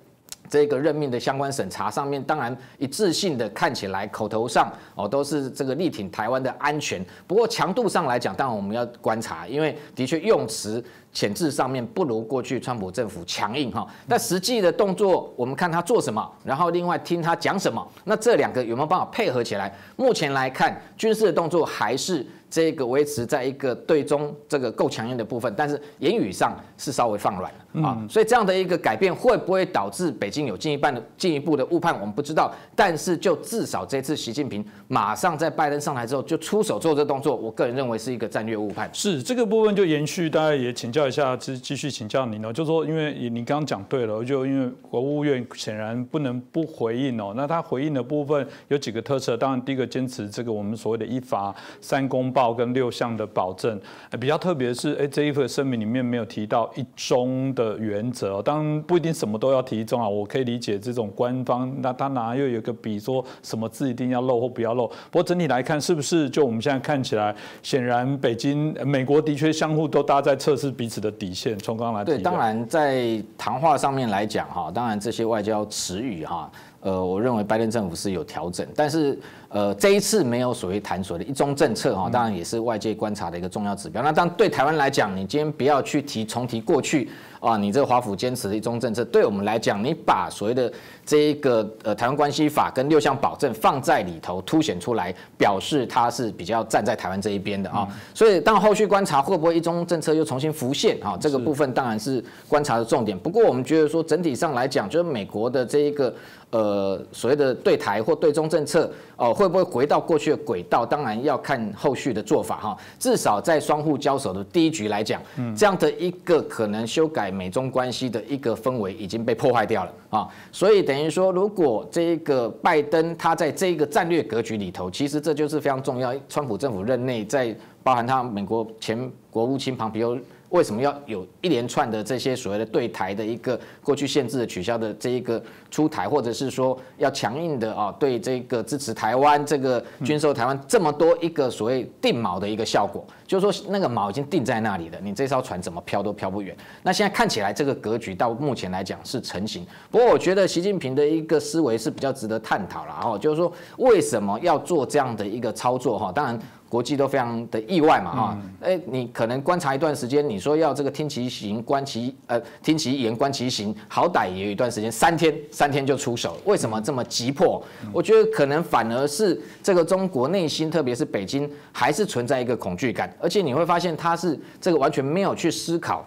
[0.49, 13.85] 这个任命的相关审查上面，当然一致性的看起来口头上哦都是这个力挺台湾的安全，不过强度上来讲，当然我们要观察，因为的确用词潜质上面不如过去川普政府强硬哈。
[14.09, 19.74] 但实际的动作，我们看他做什么，然后另外听他讲什么，那这两个有没有办法配合起来？
[19.97, 22.24] 目前来看，军事的动作还是。
[22.57, 32.50] 这个维持在一个对中这个够强硬的部分，但是言语上是稍微放软了啊，所以这样的一个改变会不会导致北京有进一步的进一步的误判，我们不知道。
[32.74, 38.88] 但是就至少这次习近平马上在拜登上台之后就出手做这动作，我个人认为是一个战略误判。
[38.94, 52.32] 是这个部分就延续，大家也请教一下，继继续请教您哦，就说因为你刚刚讲对了，就因为国务院显然不能不回应哦，那他回应的部分有几个特色，当然第一个坚持这个我们所谓的一法三公。
[52.36, 53.80] 报跟六项的保证，
[54.20, 64.86] 比较特别的是，哎，这一份声明里面没有提到一中的原则，当然不一定什么都要提中啊，我可以理解这种官方，那他哪又有个比说什么字一定要漏或不要漏？
[64.86, 71.59] 不过整体来看，是不是就我们现在看起来，显然北京、美国的确相互都搭在测试彼此的底线。
[71.59, 76.51] 从刚刚来对，当然在谈话上面来讲哈，当然这些外交词语哈。
[76.82, 79.18] 呃，我认为拜登政府是有调整，但是
[79.57, 84.02] 呃，这一次没有所谓谈所谓的一中政策哈，当然也是外界观察的一个重要指标。
[84.02, 87.09] 那当然对台湾来讲，你今天不要去提重提过去
[87.40, 90.70] 啊，你这个华府坚持的一中政策，对我们来讲，你把所谓的
[91.07, 97.88] 这一个呃台湾关系法跟六项保证放在里头凸显出来，表示他是比较站在台湾这一边的啊。
[98.12, 103.16] 所以当后续观察会不会一中政策又重新浮现啊，这个部分当然是观察的重点。
[103.16, 106.12] 不过我们觉得说整体上来讲，就是美国的这一个。
[106.50, 110.86] 呃，所谓的对台或对中政策，哦，会不会回到过去的轨道？
[110.86, 112.76] 当然要看后续的做法哈。
[113.00, 115.20] 至少在双互交手的第一局来讲，
[115.57, 120.28] 这样的一个可能修改美中关系的一个氛围已经被破坏掉了啊。
[120.52, 126.14] 所以等等于说，如果这一个拜登他在这一个战略格局里头，其实这就是非常重要。
[126.26, 130.16] 川普政府任内，在包含他美国前国务卿庞皮欧。
[130.51, 146.57] 为什么要有一连串的这些所谓的对台的一个过去限制的取消的这一个出台，或者是说要强硬的啊对这个支持台湾这个军售台湾这么多一个所谓定锚的一个效果，就是说那个锚已经定在那里了，你这艘船怎么飘都飘不远。
[146.82, 156.12] 那现在看起来这个格局到目前来讲是成型，不过我觉得习近平的一个思维是比较值得探讨了哦，就是说为什么要做这样的一个操作哈？
[156.12, 156.38] 当然。
[156.69, 167.62] 国际都非常的意外嘛哈，哎，你可能观察一段时间，你说要这个听其行观其呃听其言观其行，好歹也有一段时间，三天三天就出手，为什么这么急迫？
[167.93, 176.05] 我觉得可能反而是这个中国内心，特别是北京，还是存在一个恐惧感，而且你会发现他是这个完全没有去思考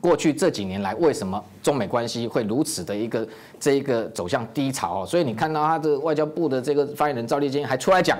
[0.00, 3.26] 过去这几年来为什么中美关系会如此的一个
[3.58, 8.16] 这一个走向低潮哦，所以你看到他的外交部的这个发言人赵立坚还出来讲。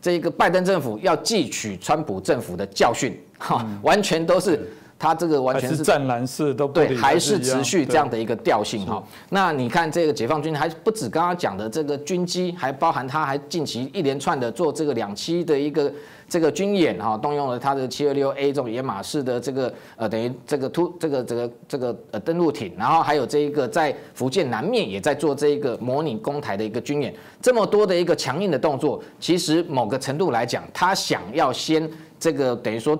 [0.00, 9.02] 这一个拜登政府要汲取川普政府的教训，哈，完全都是他这个完全是战蓝式都对，还是持续这样的一个调性哈。
[9.30, 15.92] 那你看这个解放军还不止刚刚讲的这个军机，还包含他还近期一连串的做这个两栖的一个。
[16.30, 31.90] 这个军演哈，动用了他的七二六 A 这种野马式的这个呃，等于这个突这个这个这个呃登陆艇，然后还有这一个在福建南面也在做这一个模拟攻台的一个军演，这么多的一个强硬的动作，其实某个程度来讲，他想要先
[32.20, 32.94] 这个等于说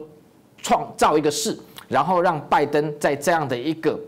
[0.62, 1.54] 创造一个势，
[1.88, 3.98] 然后让拜登在这样的一个。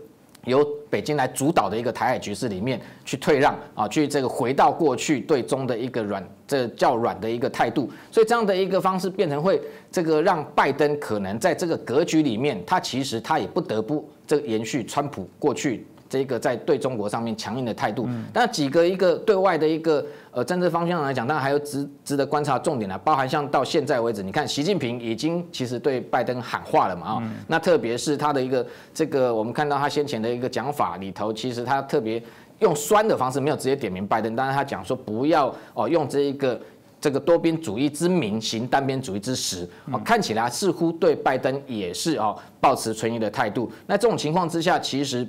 [0.45, 9.61] 由北京来主导的一个台海局势里面去退让啊，去这个回到过去对中的一个软，这较软的一个态度，所以这样的一个方式变成会
[9.91, 15.85] 这个让拜登可能在这个格局里面，他其实他也不得不这个延续川普过去。
[16.11, 32.21] 这个在对中国上面强硬的态度，但几个一个对外的一个呃政治方向来讲，当然还有值值得观察重点呢，包含像到现在为止，你看习近平已经其实对拜登喊话了嘛啊，那特别是他的一个这个我们看到他先前的一个讲法里头，其实他特别
[32.59, 36.59] 用酸的方式，没有直接点名拜登，但是他讲说不要哦用这一个
[36.99, 45.25] 这个多边主义之名行单边主义之实，哦看起来似乎对拜登也是哦保持存疑的态度，那这种情况之下，其实。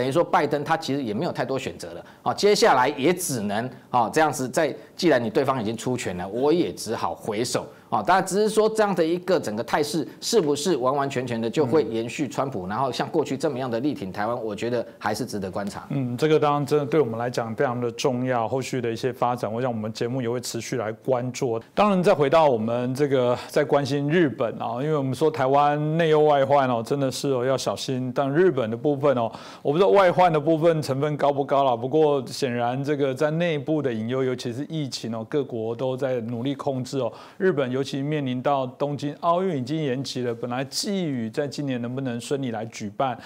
[0.00, 7.64] 等于说，拜登他其实也没有太多选择了，啊，接下来也只能啊这样子，在既然你对方已经出拳了，我也只好回手。
[7.88, 14.44] 啊，当然只是说这样的一个整个态势，是不是完完全全的就会延续川普，然后像过去这么样的力挺台湾？
[14.44, 15.86] 我觉得还是值得观察。
[15.88, 18.46] 嗯，这个当然真的对我们来讲非常的重要。
[18.46, 21.60] 后续的一些发展，我想我们节目也会持续来关注。
[21.74, 28.12] 当然，再回到我们这个在关心日本啊，因为我们说台湾内忧外患哦，真的是哦要小心。
[28.14, 29.32] 但日本的部分哦，
[29.62, 31.76] 我不知道外患的部分成分高不高了。
[31.76, 37.10] 不过显然这个在内部的隐忧，尤其是疫情哦，各国都在努力控制哦。
[37.38, 37.70] 日本。
[37.70, 43.16] 尤其面临到东京奥运已经延期了，本来寄予在今年能不能顺利来举办，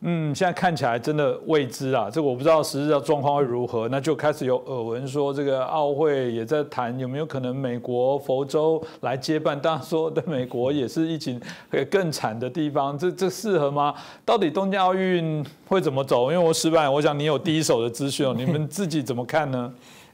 [0.00, 2.10] 嗯，现在看起来真的未知啊。
[2.10, 9.60] 这个我不知道实质的状况会如何，那就开始有耳闻说这个奥会也在谈有没有可能美国佛州来接办。
[9.60, 11.40] 当然说的美国也是疫情
[11.88, 13.94] 更惨的地方， 这这适合吗？
[14.24, 16.32] 到底东京奥运会怎么走？
[16.32, 19.72] 因为我失败，我想你有第一手的资讯哦，你们自己怎么看呢？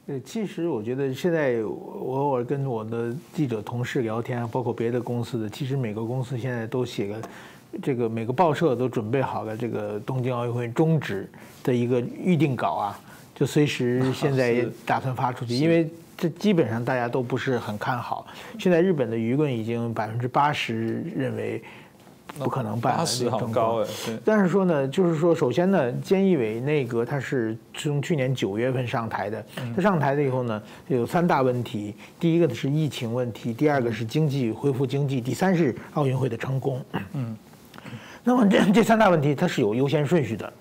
[0.09, 7.23] 对，其实我觉得现在我偶尔跟我的记者同事聊天，包括别的公司的，其实每个公司现在都写个
[7.83, 11.29] 这个每个报社都准备好了这个东京奥运会终止
[11.63, 12.99] 的一个预定稿啊，
[13.35, 15.87] 就随时 现在打算发出去，因为
[16.17, 18.27] 这基本上大家都不是很看好。
[18.59, 21.63] 现在日本的舆论已经百分之八十认为。
[22.39, 23.87] 不可能办八十很高哎，
[24.25, 36.81] 但是说呢，就是说，首先呢，菅义伟内阁他是从去年九月份上台的，他上台了以后呢，有三大问题，第一个呢是疫情问题，第二个是经济恢复经济，第三是奥运会的成功。
[37.13, 37.37] 嗯，
[38.23, 40.53] 那么这这三大问题它是有优先顺序的，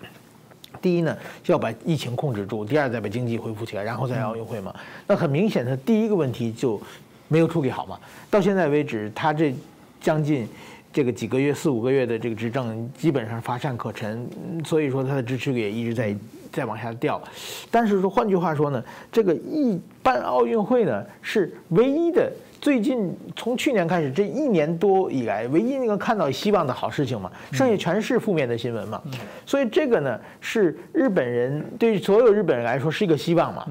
[0.82, 4.74] 第一呢就要把疫情控制住，第二再把经济恢复起来，然后再奥运会嘛。
[5.06, 6.82] 那很明显的第一个问题就
[7.28, 8.00] 没有处理好嘛，
[8.30, 9.54] 到现在为止，他这
[10.02, 10.48] 将近。
[10.92, 14.28] 这个几个月、四五个月的这个执政，基本上乏善可陈，
[14.66, 16.16] 所以说他的支持率也一直在
[16.52, 17.22] 在往下掉。
[17.70, 22.32] 但是说换句话说呢，这个一办奥运会呢是唯一的。
[22.60, 29.00] 最近从去年开始这一年多以来，唯一那个看到希望的好事情嘛，剩下全是负面的新闻嘛。
[29.46, 33.68] 所以这个呢，是日本人对所有日本人来说是一个希望嘛。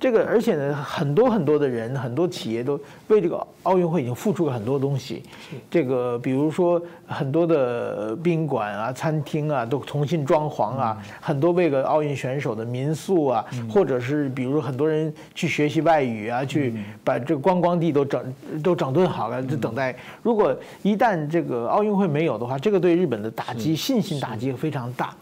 [0.00, 2.78] 这个而且呢，很多很多的人，很多企业都
[3.08, 5.22] 为这个奥运会已经付出了很多东西。
[5.70, 18.34] 这个比如说很多的宾馆啊、餐厅啊都重新装潢啊，很多为了奥运选手的民宿啊，或者是比如很多人去学习外语啊，去把这个观光地都整。
[18.62, 19.94] 都整顿好了，就等待。
[20.22, 25.14] 如果一旦这个奥运会没有的话，这个对日本的打击、信心打击非常大。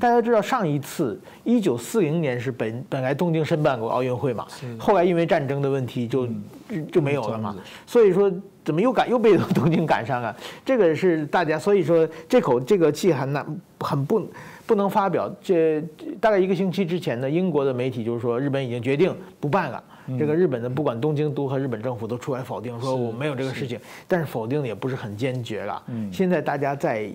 [0.00, 4.46] 大家知道，上一次一九四零年是本本来东京申办过奥运会嘛，
[4.78, 6.28] 后来因为战争的问题就
[6.90, 7.54] 就没有了嘛。
[7.86, 8.30] 所以说，
[8.64, 10.34] 怎么又赶又被东京赶上了？
[10.64, 14.28] 这个是大家，所以说这口这个气很难很不
[14.66, 15.32] 不能发表。
[15.40, 15.80] 这
[16.20, 19.82] 大概一个星期之前呢，英国的媒体就是说，日本已经决定不办了。
[20.18, 25.82] 这个日本的不管东京都和日本政府都出来否定，说我没有这个事情，但是否定的也不是很坚决了。
[26.10, 27.10] 现在大家在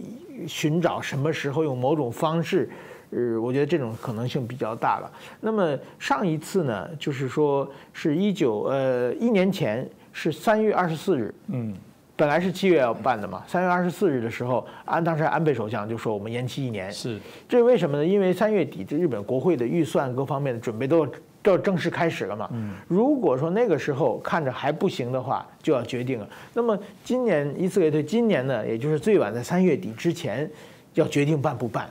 [0.47, 2.69] 寻找什么时候用某种方式，
[3.15, 5.11] 呃，我觉得这种可能性比较大了。
[5.39, 11.73] 那么上一次呢，就是说是一九呃一年前是三月二十四日，嗯。
[12.15, 16.89] 本来是七月要办的嘛，三月二十四日的时候，安当时安倍首相就说我们延期一年。
[16.91, 18.05] 是，这是为什么呢？
[18.05, 21.11] 因为三月底这日本国会的预算各方面的准备都要
[21.41, 22.47] 都要正式开始了嘛。
[22.53, 22.75] 嗯。
[22.87, 26.29] 如果说那个时候看着还不行的话，就要决定了。
[26.53, 30.47] 那么今年以此类推，今年呢，也就是最晚在三月底之前
[30.93, 31.89] 要决定办不办。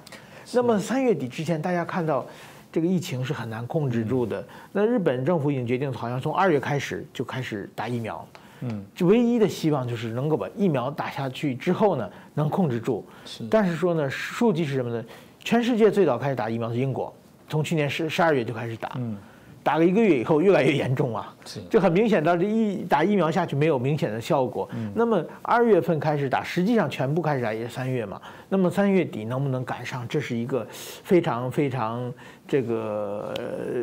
[0.55, 2.27] 那么三月底之前，大家看到
[2.71, 4.45] 这个疫情是很难控制住的。
[4.73, 8.27] 那日本政府已经决定，好像从二月开始就开始打疫苗。
[8.61, 13.05] 嗯，就唯一的希望就是能够把疫苗打下去之后呢，能控制住。
[13.25, 15.05] 是，但是说呢，数据是什么呢？
[15.41, 17.13] 全世界最早开始打疫苗是英国，
[17.49, 18.93] 从去年十十二月就开始打。
[18.97, 19.17] 嗯。
[19.63, 21.33] 打了一个月以后，越来越严重啊！
[21.71, 24.69] 就很明显，到这疫打疫苗下去没有明显的效果。
[24.95, 28.21] 那么二月份开始打，实际上全部开始打也是三月嘛。
[28.49, 32.13] 那么三月底能不能赶上，这是一个非常非常
[32.47, 33.33] 这个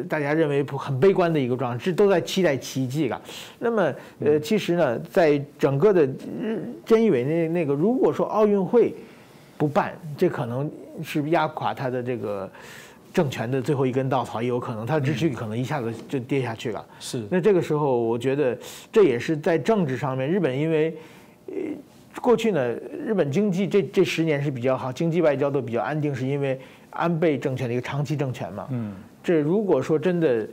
[0.10, 3.22] 大家认为很悲观的一个状态，这都在期待奇迹了。
[3.58, 6.08] 那么呃，其实呢，在整个的
[6.86, 8.94] 真以为那那个，如果说奥运会
[9.58, 10.70] 不办，这可能
[11.02, 12.50] 是压垮他的这个。
[13.12, 16.86] 政权的最后一根稻草也有可能，他的支持率可能一下子就跌下去了。
[17.00, 18.58] 是，那这个时候，我觉得
[18.92, 20.96] 这也是在政治上面，日本因为，
[21.48, 21.54] 呃，
[22.22, 22.74] 过去呢，
[23.06, 26.60] 日本经济这这十年是比较好，经济外交都比较安定，是因为
[26.92, 28.68] 安倍政权的一个长期政权嘛。
[28.70, 28.94] 嗯。
[29.24, 30.48] 这如果说真的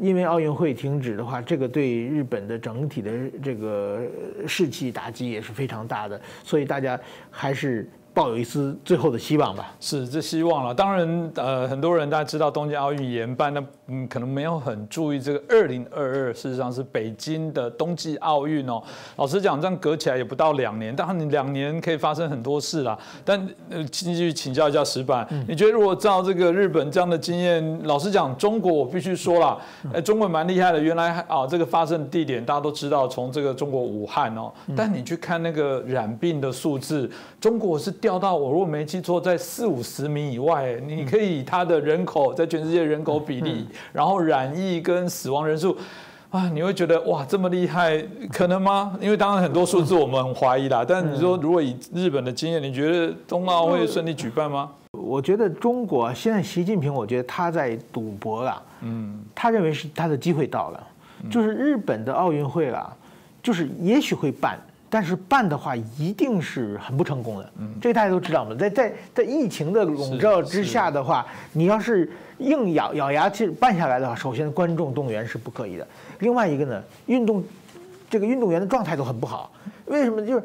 [0.00, 3.10] 因为奥运会停止的话，这个对日本的整体的
[3.42, 4.02] 这个
[4.46, 7.00] 士气打击也是非常大的，所以大家
[7.30, 7.88] 还是。
[8.14, 9.74] 抱有一丝最后的希望吧。
[9.80, 10.72] 是，这希望了。
[10.72, 18.80] 当然，呃，很多人大家知道东京奥运延办，那嗯，可能没有很注意这个二零二二，事实上是北京的冬季奥运哦。
[19.16, 22.96] 老实讲，这样隔起来也不到两年，当然你两年可以发生很多事啦。
[23.24, 29.58] 但呃，继续请教一下石板，你觉得如果照这个日本这样的经验，老实讲，中国我必须说啦，
[29.92, 30.78] 哎，中国蛮厉害的。
[30.78, 34.52] 原来啊，这个发生地点大家都知道，从这个中国武汉哦。
[34.76, 37.10] 但你去看那个染病的数字，
[37.40, 37.94] 中国是。
[38.04, 45.76] 掉到我如果没记错，在四五十名以外，你可以它的人口在全世界人口比例，然后染疫跟死亡人数，
[46.30, 48.02] 啊，你会觉得哇这么厉害，
[48.32, 48.96] 可能吗？
[49.00, 50.84] 因为当然很多数字我们很怀疑啦。
[50.86, 54.70] 但你说如果以日本的经验，你觉得冬奥会顺利举办吗？
[54.92, 58.62] 我觉得中国现在习近平，我觉得他在赌博了。
[58.82, 60.86] 嗯，他认为是他的机会到了，
[61.30, 62.94] 就是日本的奥运会啦，
[63.42, 64.58] 就是也许会办。
[64.94, 68.54] 但是办的话一定是很不成功的，嗯，这个大家都知道嘛。
[68.54, 75.84] 在在在疫情的笼罩之下的话，你要是硬咬咬牙去办下来的话，首先观众动员是不可以的。
[76.20, 77.42] 另外一个呢，运动
[78.08, 79.50] 这个运动员的状态都很不好，
[79.86, 80.24] 为什么？
[80.24, 80.44] 就是。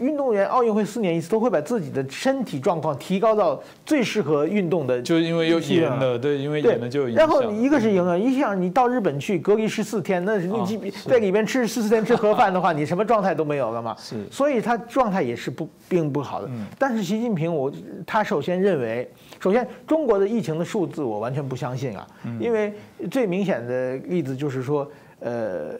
[0.00, 5.00] 运动员奥运会四年一次，都会把自己的身体状况提高到最适合运动的。
[5.02, 7.06] 就因为有演了，对，因为演了就。
[7.08, 13.94] 然后一个是赢了，一想你到日本去隔离十四天，那你在里边吃十四天吃盒饭的话，你什么状态都没有了嘛。
[13.98, 14.16] 是。
[14.30, 16.48] 所以他状态也是不并不好的。
[16.50, 16.64] 嗯。
[16.78, 17.72] 但是习近平，我
[18.06, 22.06] 他首先认为，首先中国的疫情的数字我完全不相信啊，
[22.40, 22.72] 因为
[23.10, 24.88] 最明显的例子就是说，
[25.20, 25.72] 呃，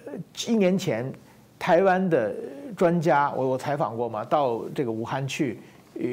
[0.46, 1.10] 一年前
[1.58, 2.34] 台湾的。
[2.76, 5.58] 专家，我我采访过嘛，到这个武汉去，
[5.94, 6.06] 呃，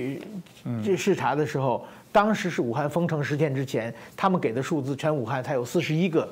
[0.84, 6.28] 这视察的时候，当时是武汉封城十天之前，他们给的数字，全武汉才有四十一个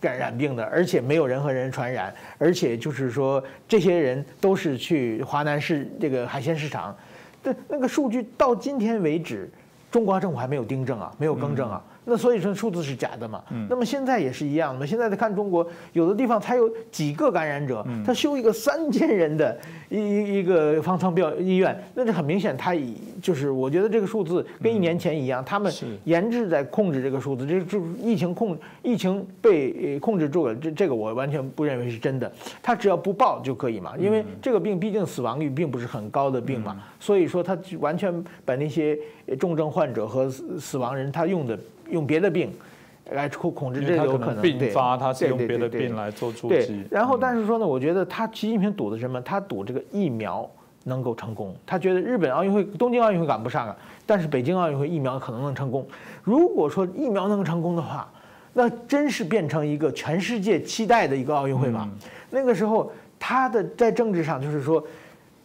[0.00, 6.96] 感染病的，而且没有人和人传染，而且就是说，这些人都是去华南市这个海鲜市场，
[7.42, 9.50] 那那个数据到今天为止，
[9.90, 11.84] 中国政府还没有订正啊，没有更正啊。
[12.08, 13.42] 那所以说数字是假的嘛？
[13.68, 14.86] 那么现在也是一样的嘛？
[14.86, 19.56] 现在在看中国，有的地方才有几个感染者，他修一个三千人的
[19.90, 25.70] 一一个方舱标医院，那这很明显，他以就是我觉得这个数字跟一年前一样，他们
[26.04, 32.30] 研制在控制这个数字，这这疫情控疫情被控制住了，这这个我完全不认为是真的。
[32.62, 38.98] 他只要不报就可以嘛，因为这个病毕竟死亡率并不是很高的病嘛，所以说他完全把那些
[39.38, 41.58] 重症患者和死亡人他用的。
[41.90, 42.52] 用别的病
[43.12, 46.84] 来控控制，这有可能并发，他是用别的病来做助剂。
[46.90, 49.20] 然后，但是说呢，我觉得他习近平赌的什么？
[49.22, 50.48] 他赌这个疫苗
[50.84, 51.56] 能够成功。
[51.66, 55.86] 他觉得日本奥运会、东京奥运会赶不上啊，但是北京奥运会疫苗可能能成功。
[56.22, 58.10] 如果说疫苗能成功的话，
[58.52, 61.88] 那真是变成一个全世界期待的一个奥运会嘛？
[62.30, 64.84] 那个时候，他的在政治上就是说，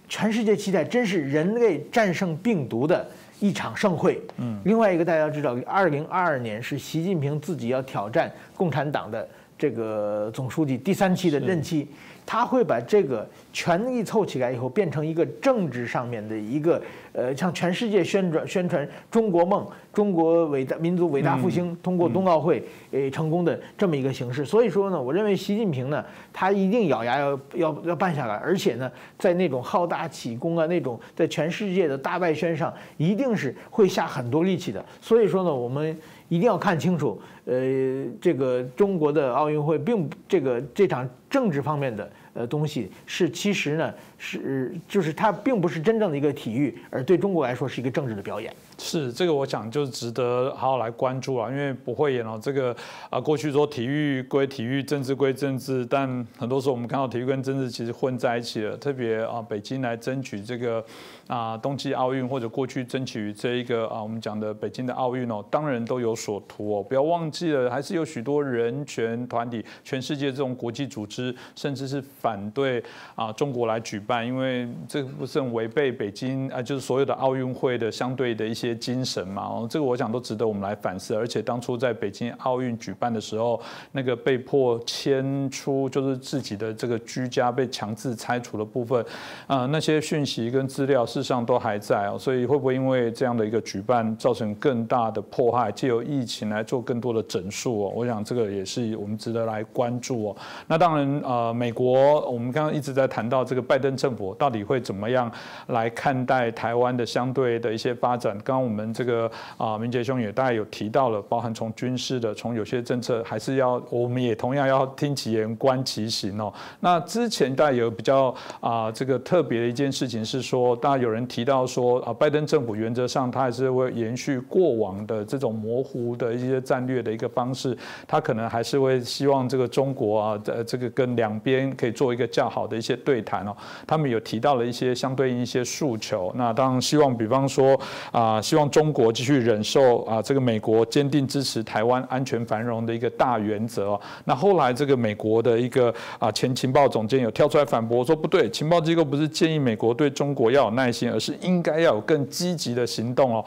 [0.09, 3.07] 全世界期待真是人类战胜病毒的。
[3.39, 4.21] 一场盛会。
[4.37, 9.27] 嗯，另外一个大家要知道，二零二二年是习近平自己要挑战共产党的
[9.57, 9.63] 这。
[9.63, 11.87] 这个总书记第三期的任期，
[12.25, 24.43] 他会把这个权力凑起来以后，变成一个政治上面的一个呃，向全世界宣传宣传中国梦、中国伟大民族伟大复兴，通过冬奥会诶成功的这么一个形式。
[24.43, 34.83] 所以说呢，我认为习近平呢，他一定咬牙要要要办下来，而且呢，在那种好大喜功啊，那种在全世界的大外宣上，一定是会下很多力气的。
[34.99, 35.95] 所以说呢，我们。
[36.29, 43.91] 一定要看清楚，呃，这个中国的奥运会并这个这场政治方面的呃东西是其实呢
[44.25, 48.55] 是就是它并不是真正的一个体育，而对中国来说是一个政治的表演。
[48.79, 52.39] 是这个，我想就值得好好来关注啊，因为不会演哦。
[52.41, 52.75] 这个
[53.09, 56.07] 啊，过去说体育归体育，政治归政治，但
[56.37, 58.77] 很多时候我们看到体育跟政治其实混在一起了。
[58.77, 60.83] 特别啊，北京来争取这个
[61.27, 66.83] 啊冬季奥运，或者过去争取这一个啊我们讲的北京的奥运哦，当然都有所图哦。
[66.83, 72.83] 不要忘记了，还是有许多人权团体、全世界这种国际组织，甚至是反对
[73.15, 78.73] 啊中国来举办，因为这不是很违背北京啊，就是所有的奥运会的相对的一些。
[78.83, 81.15] 精神嘛，哦，这个我想都值得我们来反思。
[81.15, 83.61] 而且当初在北京奥运举办的时候，
[83.93, 89.05] 那个被迫迁出，就是自己的这个居家被强制拆除的部分，
[89.47, 92.17] 啊，那些讯息跟资料事实上都还在哦。
[92.19, 97.93] 所以会不会因为这样的一个举办，造成更大的迫害，借由疫情来做更多的整数哦？
[97.95, 100.35] 我想这个也是我们值得来关注哦。
[100.67, 105.31] 那当然，呃，美国我们刚刚一直在谈到这个拜登政府到底会怎么样
[105.67, 108.33] 来看待台湾的相对的一些发展。
[108.39, 116.53] 刚刚我们这个啊，明杰兄也大概有提到了，包含从军事的，从有些政策，还是要我们也同样要听其言观其行哦。
[116.81, 133.55] 那之前大家有比较啊，这个特别的一件事情是说，大家有人提到说啊，拜登政府原则上他还是会延续过往的这种模糊的一些战略的一个方式，他可能还是会希望这个中国啊，呃，这个跟两边可以做一个较好的一些对谈哦。
[133.93, 137.79] 他们有提到了一些相对应一些诉求，那当然希望比方说
[138.11, 138.41] 啊。
[138.43, 143.99] 希望中国继续忍受啊，这个美国坚定支持台湾安全繁荣的一个大原则。
[144.25, 153.45] 那后来这个美国的一个啊前情报总监有跳出来反驳说，不对，情报机构不是建议美国对中国要有耐心，而是应该要有更积极的行动哦。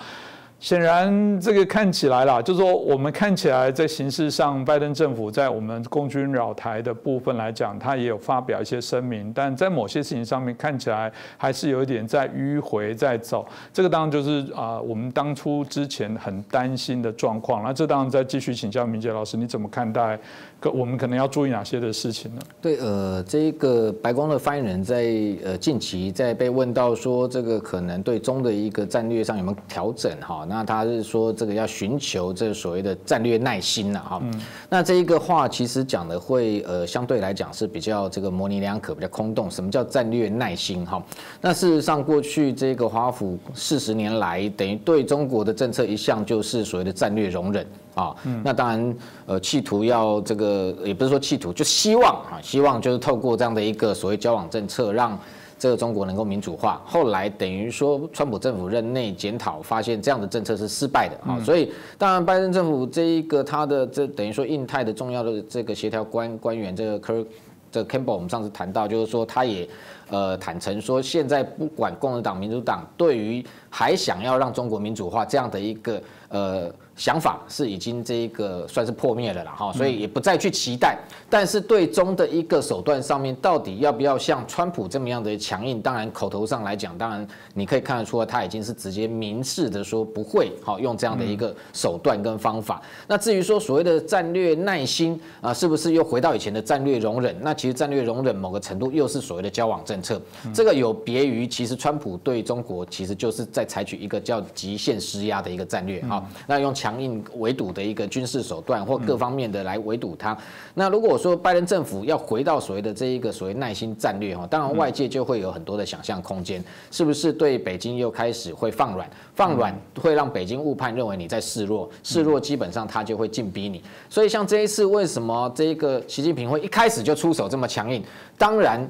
[0.58, 13.46] 显然，这个看起来啦，就是说，我们看起来在形式上，拜登政府在我们共军扰台的部分来讲，他也有发表一些声明，但在某些事情上面看起来还是有一点在迂回在走。
[13.70, 17.62] 这个当然就是啊，我们当初之前很担心的状况。
[17.62, 20.18] 那这当然再继续请教明杰老师，你怎么看待？
[20.58, 22.40] 可我们可能要注意哪些的事情呢？
[22.62, 25.04] 对，呃，这一个白宫的发言人，在
[25.44, 30.46] 呃近期在被问到说这个可能对中的一个战略上有没有调整哈？
[30.48, 34.22] 那他是说这个要寻求这所谓的战略耐心了哈。
[34.70, 39.50] 那这一个话其实讲的会呃相对来讲是比较这个模棱两可，比较空洞。
[39.50, 41.02] 什么叫战略耐心哈？
[41.40, 47.66] 那事实上过去这个华府四十年来，等于对中国的政策一向就是所谓的战略容忍。
[47.96, 55.18] 啊，那当然，呃，企图要这个，也不是说企图，就希望啊，希望就是透过这样的一个所谓交往政策，让
[55.58, 56.78] 这个中国能够民主化。
[56.84, 61.40] 后来等于说，川普政府任内检讨，发现这样的政策是失败的啊。
[61.42, 67.24] 所以，当然，拜登政府这一个他的这等于说印太的重要的这个协调官官员，这个科
[67.72, 69.66] 这 Campbell，我们上次谈到，就是说他也
[70.10, 76.70] 呃坦诚说，现在不管共和党、民主党，对于还想要让中国民主化这样的一个呃。
[76.96, 80.98] 想法是已经这一个算是破灭了啦，哈，所以也不再去期待。
[81.28, 85.82] 但是对中的一个手段上面，到底要不要像川普这么样的强硬？
[85.82, 92.80] 当然口头上来讲，当然你可以看得出来，他已经是直接明示的说不会好用这样的一个手段跟方法。
[93.06, 97.36] 那至于说所谓的战略耐心啊，是不是又回到以前的战略容忍？
[97.42, 100.18] 那其实战略容忍某个程度又是所谓的交往政策。
[100.54, 106.85] 这个有别于其实川普对中国其实就是在采取一个叫极限施压的一个战略啊，那用强。
[106.86, 110.38] 强硬围堵的一个军事手段，或各方面的来围堵它。
[110.74, 116.62] 那如果说拜登政府要回到所谓的这一个所谓耐心战略哈，当然外界就会有很多的想象空间，
[116.92, 119.10] 是不是对北京又开始会放软？
[119.34, 123.82] 放软会让北京误判认为你在示弱，示弱基本上他就会进逼你。
[124.08, 128.00] 所以像这一次为什么这一个习近平会一开始就出手这么强硬？
[128.38, 128.88] 当然。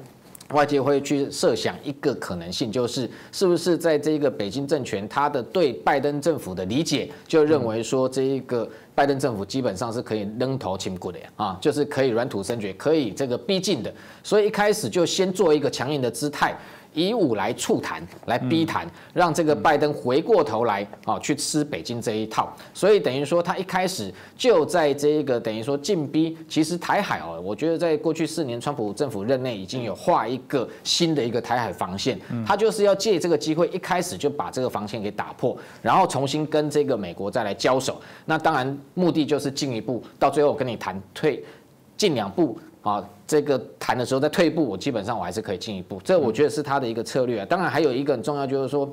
[0.51, 8.69] 外界会去设想一个可能性，就是是不是在这个北京政权，他的对拜登政府的理解，就认为说这一个。
[8.97, 13.93] 拜登政府基本上是可以扔头轻骨的呀，啊，就是可以软土生绝，可以这个逼近的，
[14.23, 16.57] 所以一开始就先做一个强硬的姿态，
[16.93, 22.51] 以武来促谈，来逼谈，让这个拜登回过头来啊去吃北京这一套。
[22.73, 38.01] 所以等于说他一开始就在这个等于说进逼，其实台海哦，我觉得在过去四年川普政府任内已经有画一个新的一个台海防线，他就是要借这个机会一开始就把这个防线给打破，然后重新跟这个美国再来交手。
[38.25, 41.43] 那当然目的就是进一步到最后跟你谈退
[41.95, 42.57] 进两步。
[42.87, 47.45] 啊，这个谈的时候再退一步，我基本上我还是可以进一步，这我觉得是他的一个策略。
[47.45, 48.89] 当然还有一个很重要，就是说，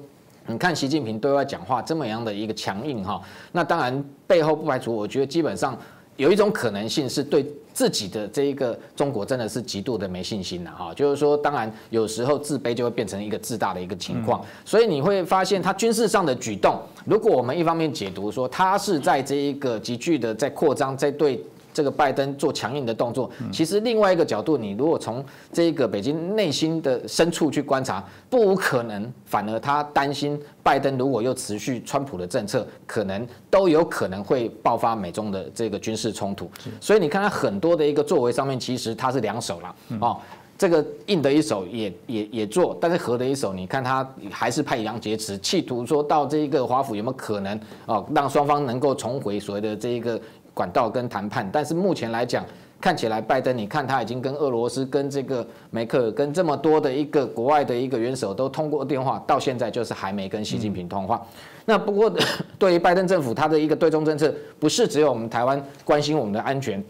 [0.48, 3.22] 你看习近平对外讲话这么样的一个强硬哈，
[3.52, 5.78] 那当然背后不排除，我觉得基本上
[6.16, 10.92] 有一种可能性是对自己的这一个中国真的是极度的没信心了哈。
[10.92, 21.40] 就是说，当然有时候自卑就会变成一个自大的一个情况，所以你会发现他军事上的举动，如果我们一方面解读说他是在这一个急剧的在扩张，在对。
[21.74, 25.22] 这个拜登做强硬的动作，其实另外一个角度，你如果从
[25.52, 36.48] 这个北京内心的深处去观察，不无可能，反而他担心拜登如果又持续川普的政策，可能都有可能会爆发美中的这个军事冲突。
[36.80, 40.16] 所以你看他很多的一个作为上面，其实他是两手了哦，
[40.56, 50.20] 这个硬的一手也也也做，但是合的一手，你看他还是派杨洁篪，企图说到这一个华府有没有可能哦，让双方能够重回所谓的这一个。
[50.54, 52.44] 管道跟谈判，但是目前来讲，
[52.80, 61.20] 看起来拜登，你看他已经跟俄罗斯、跟这个梅克尔、跟这么多的一个国外的一个元首都通过电话，到现在就是还没跟习近平通话。
[61.64, 62.10] 那不过
[62.58, 66.82] 对于拜登政府，他的一个对中政策，不是只有我们台湾关心我们的安全。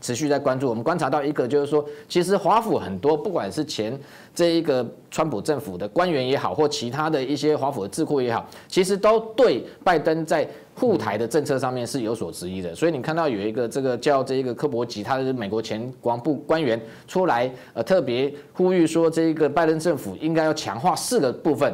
[0.00, 3.98] 持续在关注，我们观察到一个就是说，其实华府很多，不管是前
[4.34, 12.74] 这一个川普政府的官员也好，或其他的一些华府的智库也好，其实都对拜登在护台的政策上面是有所质疑的。
[12.74, 21.72] 所以你看到有一个这个叫这一个科伯吉，他是美国前国防部官员出来，呃，特别呼吁说，这一个拜登政府应该要强化四个部分。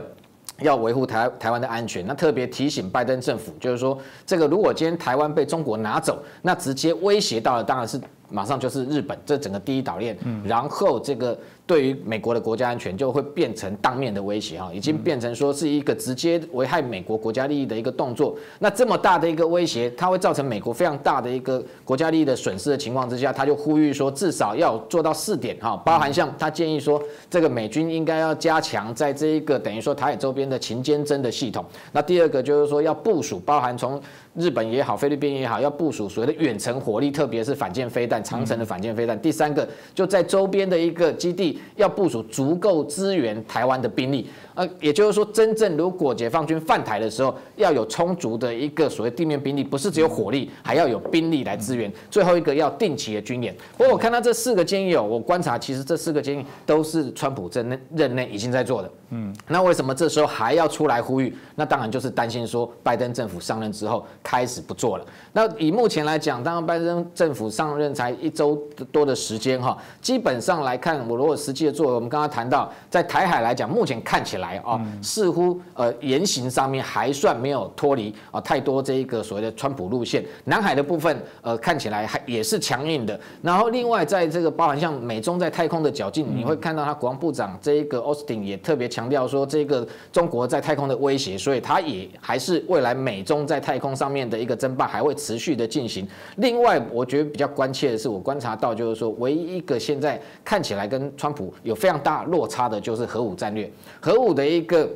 [0.61, 8.01] 要维护台台湾的安全，那特别提醒拜登政府，就是说，这个如果今天台湾被中国拿走，那直接威胁到的当然是
[8.33, 11.39] 马上就是日本这整个第一岛链，然后这个。
[11.65, 18.37] 对于美国的国家安全就会变成当面的威胁哈，已经变成说是一个直接危害美国国家利益的一个动作。
[18.59, 31.65] 那这么大的一个威胁，它会造成美国非常大的一个国家利益的损失的情况之下，他就呼吁说至少要做到四点哈，包含像他建议说，这个美军应该要加强在这一个等于说台海周边的勤监侦的系统。
[31.93, 33.99] 那第二个就是说要部署，包含从
[34.35, 39.21] 日本也好，菲律宾也好，要部署所谓的远程火力，特别是反舰飞弹、长城的反舰飞弹。
[39.21, 41.59] 第三个就在周边的一个基地。
[41.77, 44.29] 要部署足够支援台湾的兵力。
[44.55, 51.91] 呃，也就是说，真正如果解放军犯台的时候，要有充足的一个所谓地面兵力，不是只有火力，还要有兵力来支援。
[52.11, 53.55] 最后一个要定期的军演。
[53.77, 58.91] 不过我看到这四个建议哦，我观察其实这四个建议都是川普任内任内已经在做的。
[59.11, 61.35] 嗯，那为什么这时候还要出来呼吁？
[61.55, 65.05] 那当然就是担心说拜登政府上任之后开始不做了。
[65.33, 68.57] 那以目前来讲，当然拜登政府上任才一周
[68.93, 74.53] 多的时间哈，基本上来看，我如果实际的做，我们刚刚谈到在台海来讲，目前看起来。
[74.63, 80.25] 啊，似乎呃言行上面还算没有脱离啊太多这一个所谓的川普路线。
[80.45, 83.19] 南海的部分呃看起来还也是强硬的。
[83.41, 96.07] 然后另外在这个包含像美中在太空的较劲，你会看到他国防部长这一个 Austin 也特别强调说这个中国在太空的威胁，所以他也还是未来美中在太空上面的一个争霸还会持续的进行。
[96.39, 104.33] 另外我觉得比较关切的是，我观察到就是说唯一一个现在看起来跟川普有非常大落差的就是核武战略，核武。
[104.33, 104.89] 的一个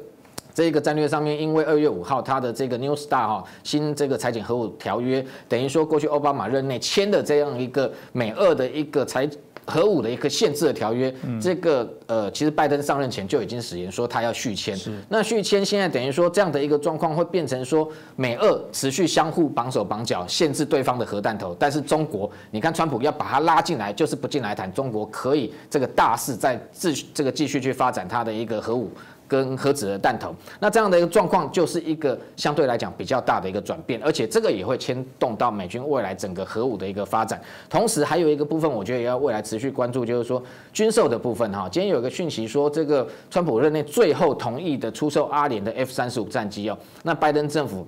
[0.54, 9.28] 这个战略上面，因为二月五号他的这个 New Star 哈新这个裁减核武条约，等于说过去奥巴马任内签的这样一个美俄的一个裁
[9.66, 14.78] 核武的一个限制的条约，这个呃其实拜登上任前就已经誓言说他要续签。
[15.08, 21.54] 那续签现在等于说这样的一个状况会变成说美俄持续相互绑手绑脚，限制对方的核弹头。
[21.58, 28.90] 但是中国，你看川普要把它拉进来，就是不进来谈，中国可以这个大势在自这个继续去发展它的一个核武。
[29.28, 37.40] 跟核子的弹头，那这样的一个状况就是一个相对来讲比较大的一个转变，而且这个也会牵动到美军未来整个核武的一个发展。
[37.68, 41.68] 同时还有一个部分，我觉得也要未来持续关注，就是说军售的部分哈。
[41.70, 47.86] 今天有一个讯息说，这个川普任内最后同意的出售阿联的 F 三十五战机哦，那拜登政府。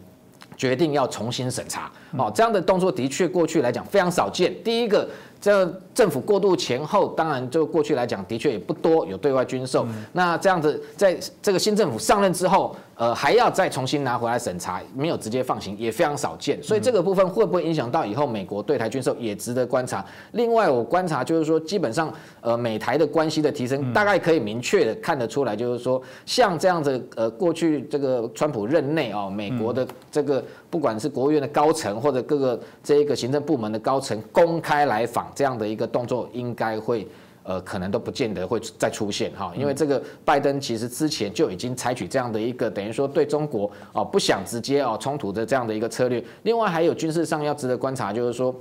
[0.57, 4.53] 决定要重新审查，哦，这样的动作的确过去来讲非常少见。
[4.64, 5.09] 第一个，
[5.41, 9.86] 这政府过渡前后，当然就过去来讲，的确也不多有对外军售。
[10.12, 16.61] 那这样子，在这个新政府上任之后，呃，还要再重新拿回来审查，没有直接放行，也非常少见。
[16.62, 20.05] 所以这个部分会不会影响到以后美国对台军售，也值得观察。
[20.32, 37.07] 另外，我观察就是说，基本上，呃，美台的关系的提升，大概可以明确的看得出来，就是说，像这样子，呃，过去这个川普任内啊，美国的这个不管是国务院的高层或者各个这一个行政部门的高层公开来访这样的一个动作，应该会。
[37.45, 46.23] 呃，可能都不见得会再出现哈，因为这个拜登其实之前就已经采取这样的一个等于说对中国哦不想直接哦冲突的这样的一个策略。
[46.43, 48.55] 另外还有军事上要值得观察，就是说。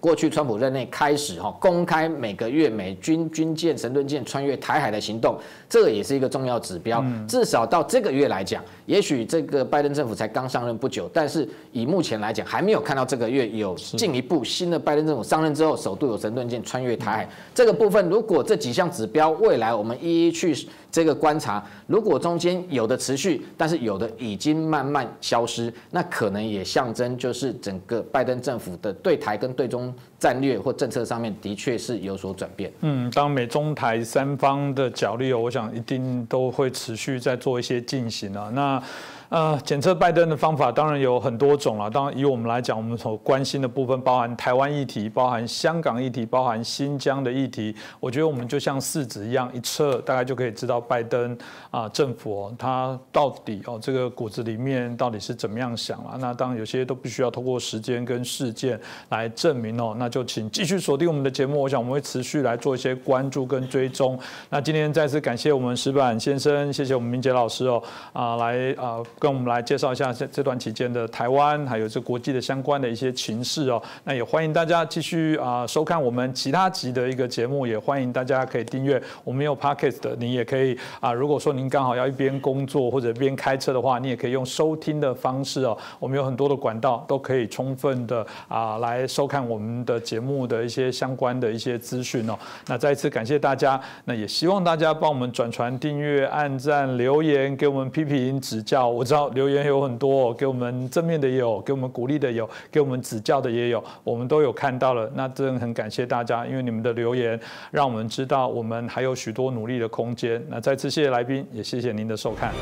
[0.00, 5.38] 过去川普任内开始哈，公开每个月美军军舰、神盾舰穿越台海的行动，
[5.68, 7.04] 这个也是一个重要指标。
[7.26, 18.08] 至少到这个月来讲，也许这个拜登政府才刚上任不久，但是以目前来讲，还没有看到这个月有进一步新的拜登政府上任之后，首度有神盾舰穿越台海这个部分。
[18.08, 20.54] 如果这几项指标未来我们一一去。
[20.90, 29.87] 这个观察，如果中间有的持续，但是有的已经慢慢消失，那可能也象征就是整个拜登政府的对台跟对中
[30.18, 32.72] 战略或政策上面的确是有所转变。
[32.80, 38.50] 嗯，当美中台三方的角力，我想一定都会持续在做一些进行啊。
[38.54, 38.82] 那。
[39.30, 41.90] 呃，检测拜登的方法当然有很多种了。
[41.90, 47.76] 当然，以我们来讲，我们所关心的部分包含台湾议题、包含香港议题、包含新疆的议题。
[48.00, 51.36] 我觉得我们就像四子一样，一测大概就可以知道拜登
[51.70, 56.16] 啊政府哦，他到底哦这个骨子里面到底是怎么样想啊。
[56.18, 59.94] 那当然有些都必须要通过时间跟事件来证明哦。
[59.98, 64.18] 那就请继续锁定我们的节目，我想我们会持续来做一些关注跟追踪。
[64.48, 67.82] 那今天再次感谢我们石板先生，谢谢我们明杰老师哦
[68.14, 69.02] 啊来啊。
[69.18, 73.82] 跟我们来介绍一下这这段期间的台湾，还有这国际的相关的一些情势哦。
[74.04, 81.12] 那也欢迎大家继续啊收看我们其他集的一个节目，也欢迎大家可以订阅我们有 podcast 的，你也可以啊。
[81.12, 85.76] 如果说您刚好要一边工作或者一边开车的话，你也可以用收听的方式哦。
[85.98, 92.38] 我们有很多的管道都可以充分的啊来收看我们的节目的一些相关的一些资讯哦。
[92.68, 98.88] 那再一次感谢大家，那也希望大家帮我们转传、订阅、按赞、留言，给我们批评指教。
[98.88, 99.07] 我。
[99.08, 105.10] 知道留言有很多，给我们正面的也有，给我们鼓励的有，给我们指教的也有，我们都有看到了。
[105.14, 107.40] 那真的很感谢大家，因为你们的留言
[107.70, 110.44] 让我们知道我们还有许多努力的空间。
[110.50, 112.52] 那再次谢谢来宾，也谢谢您的收看。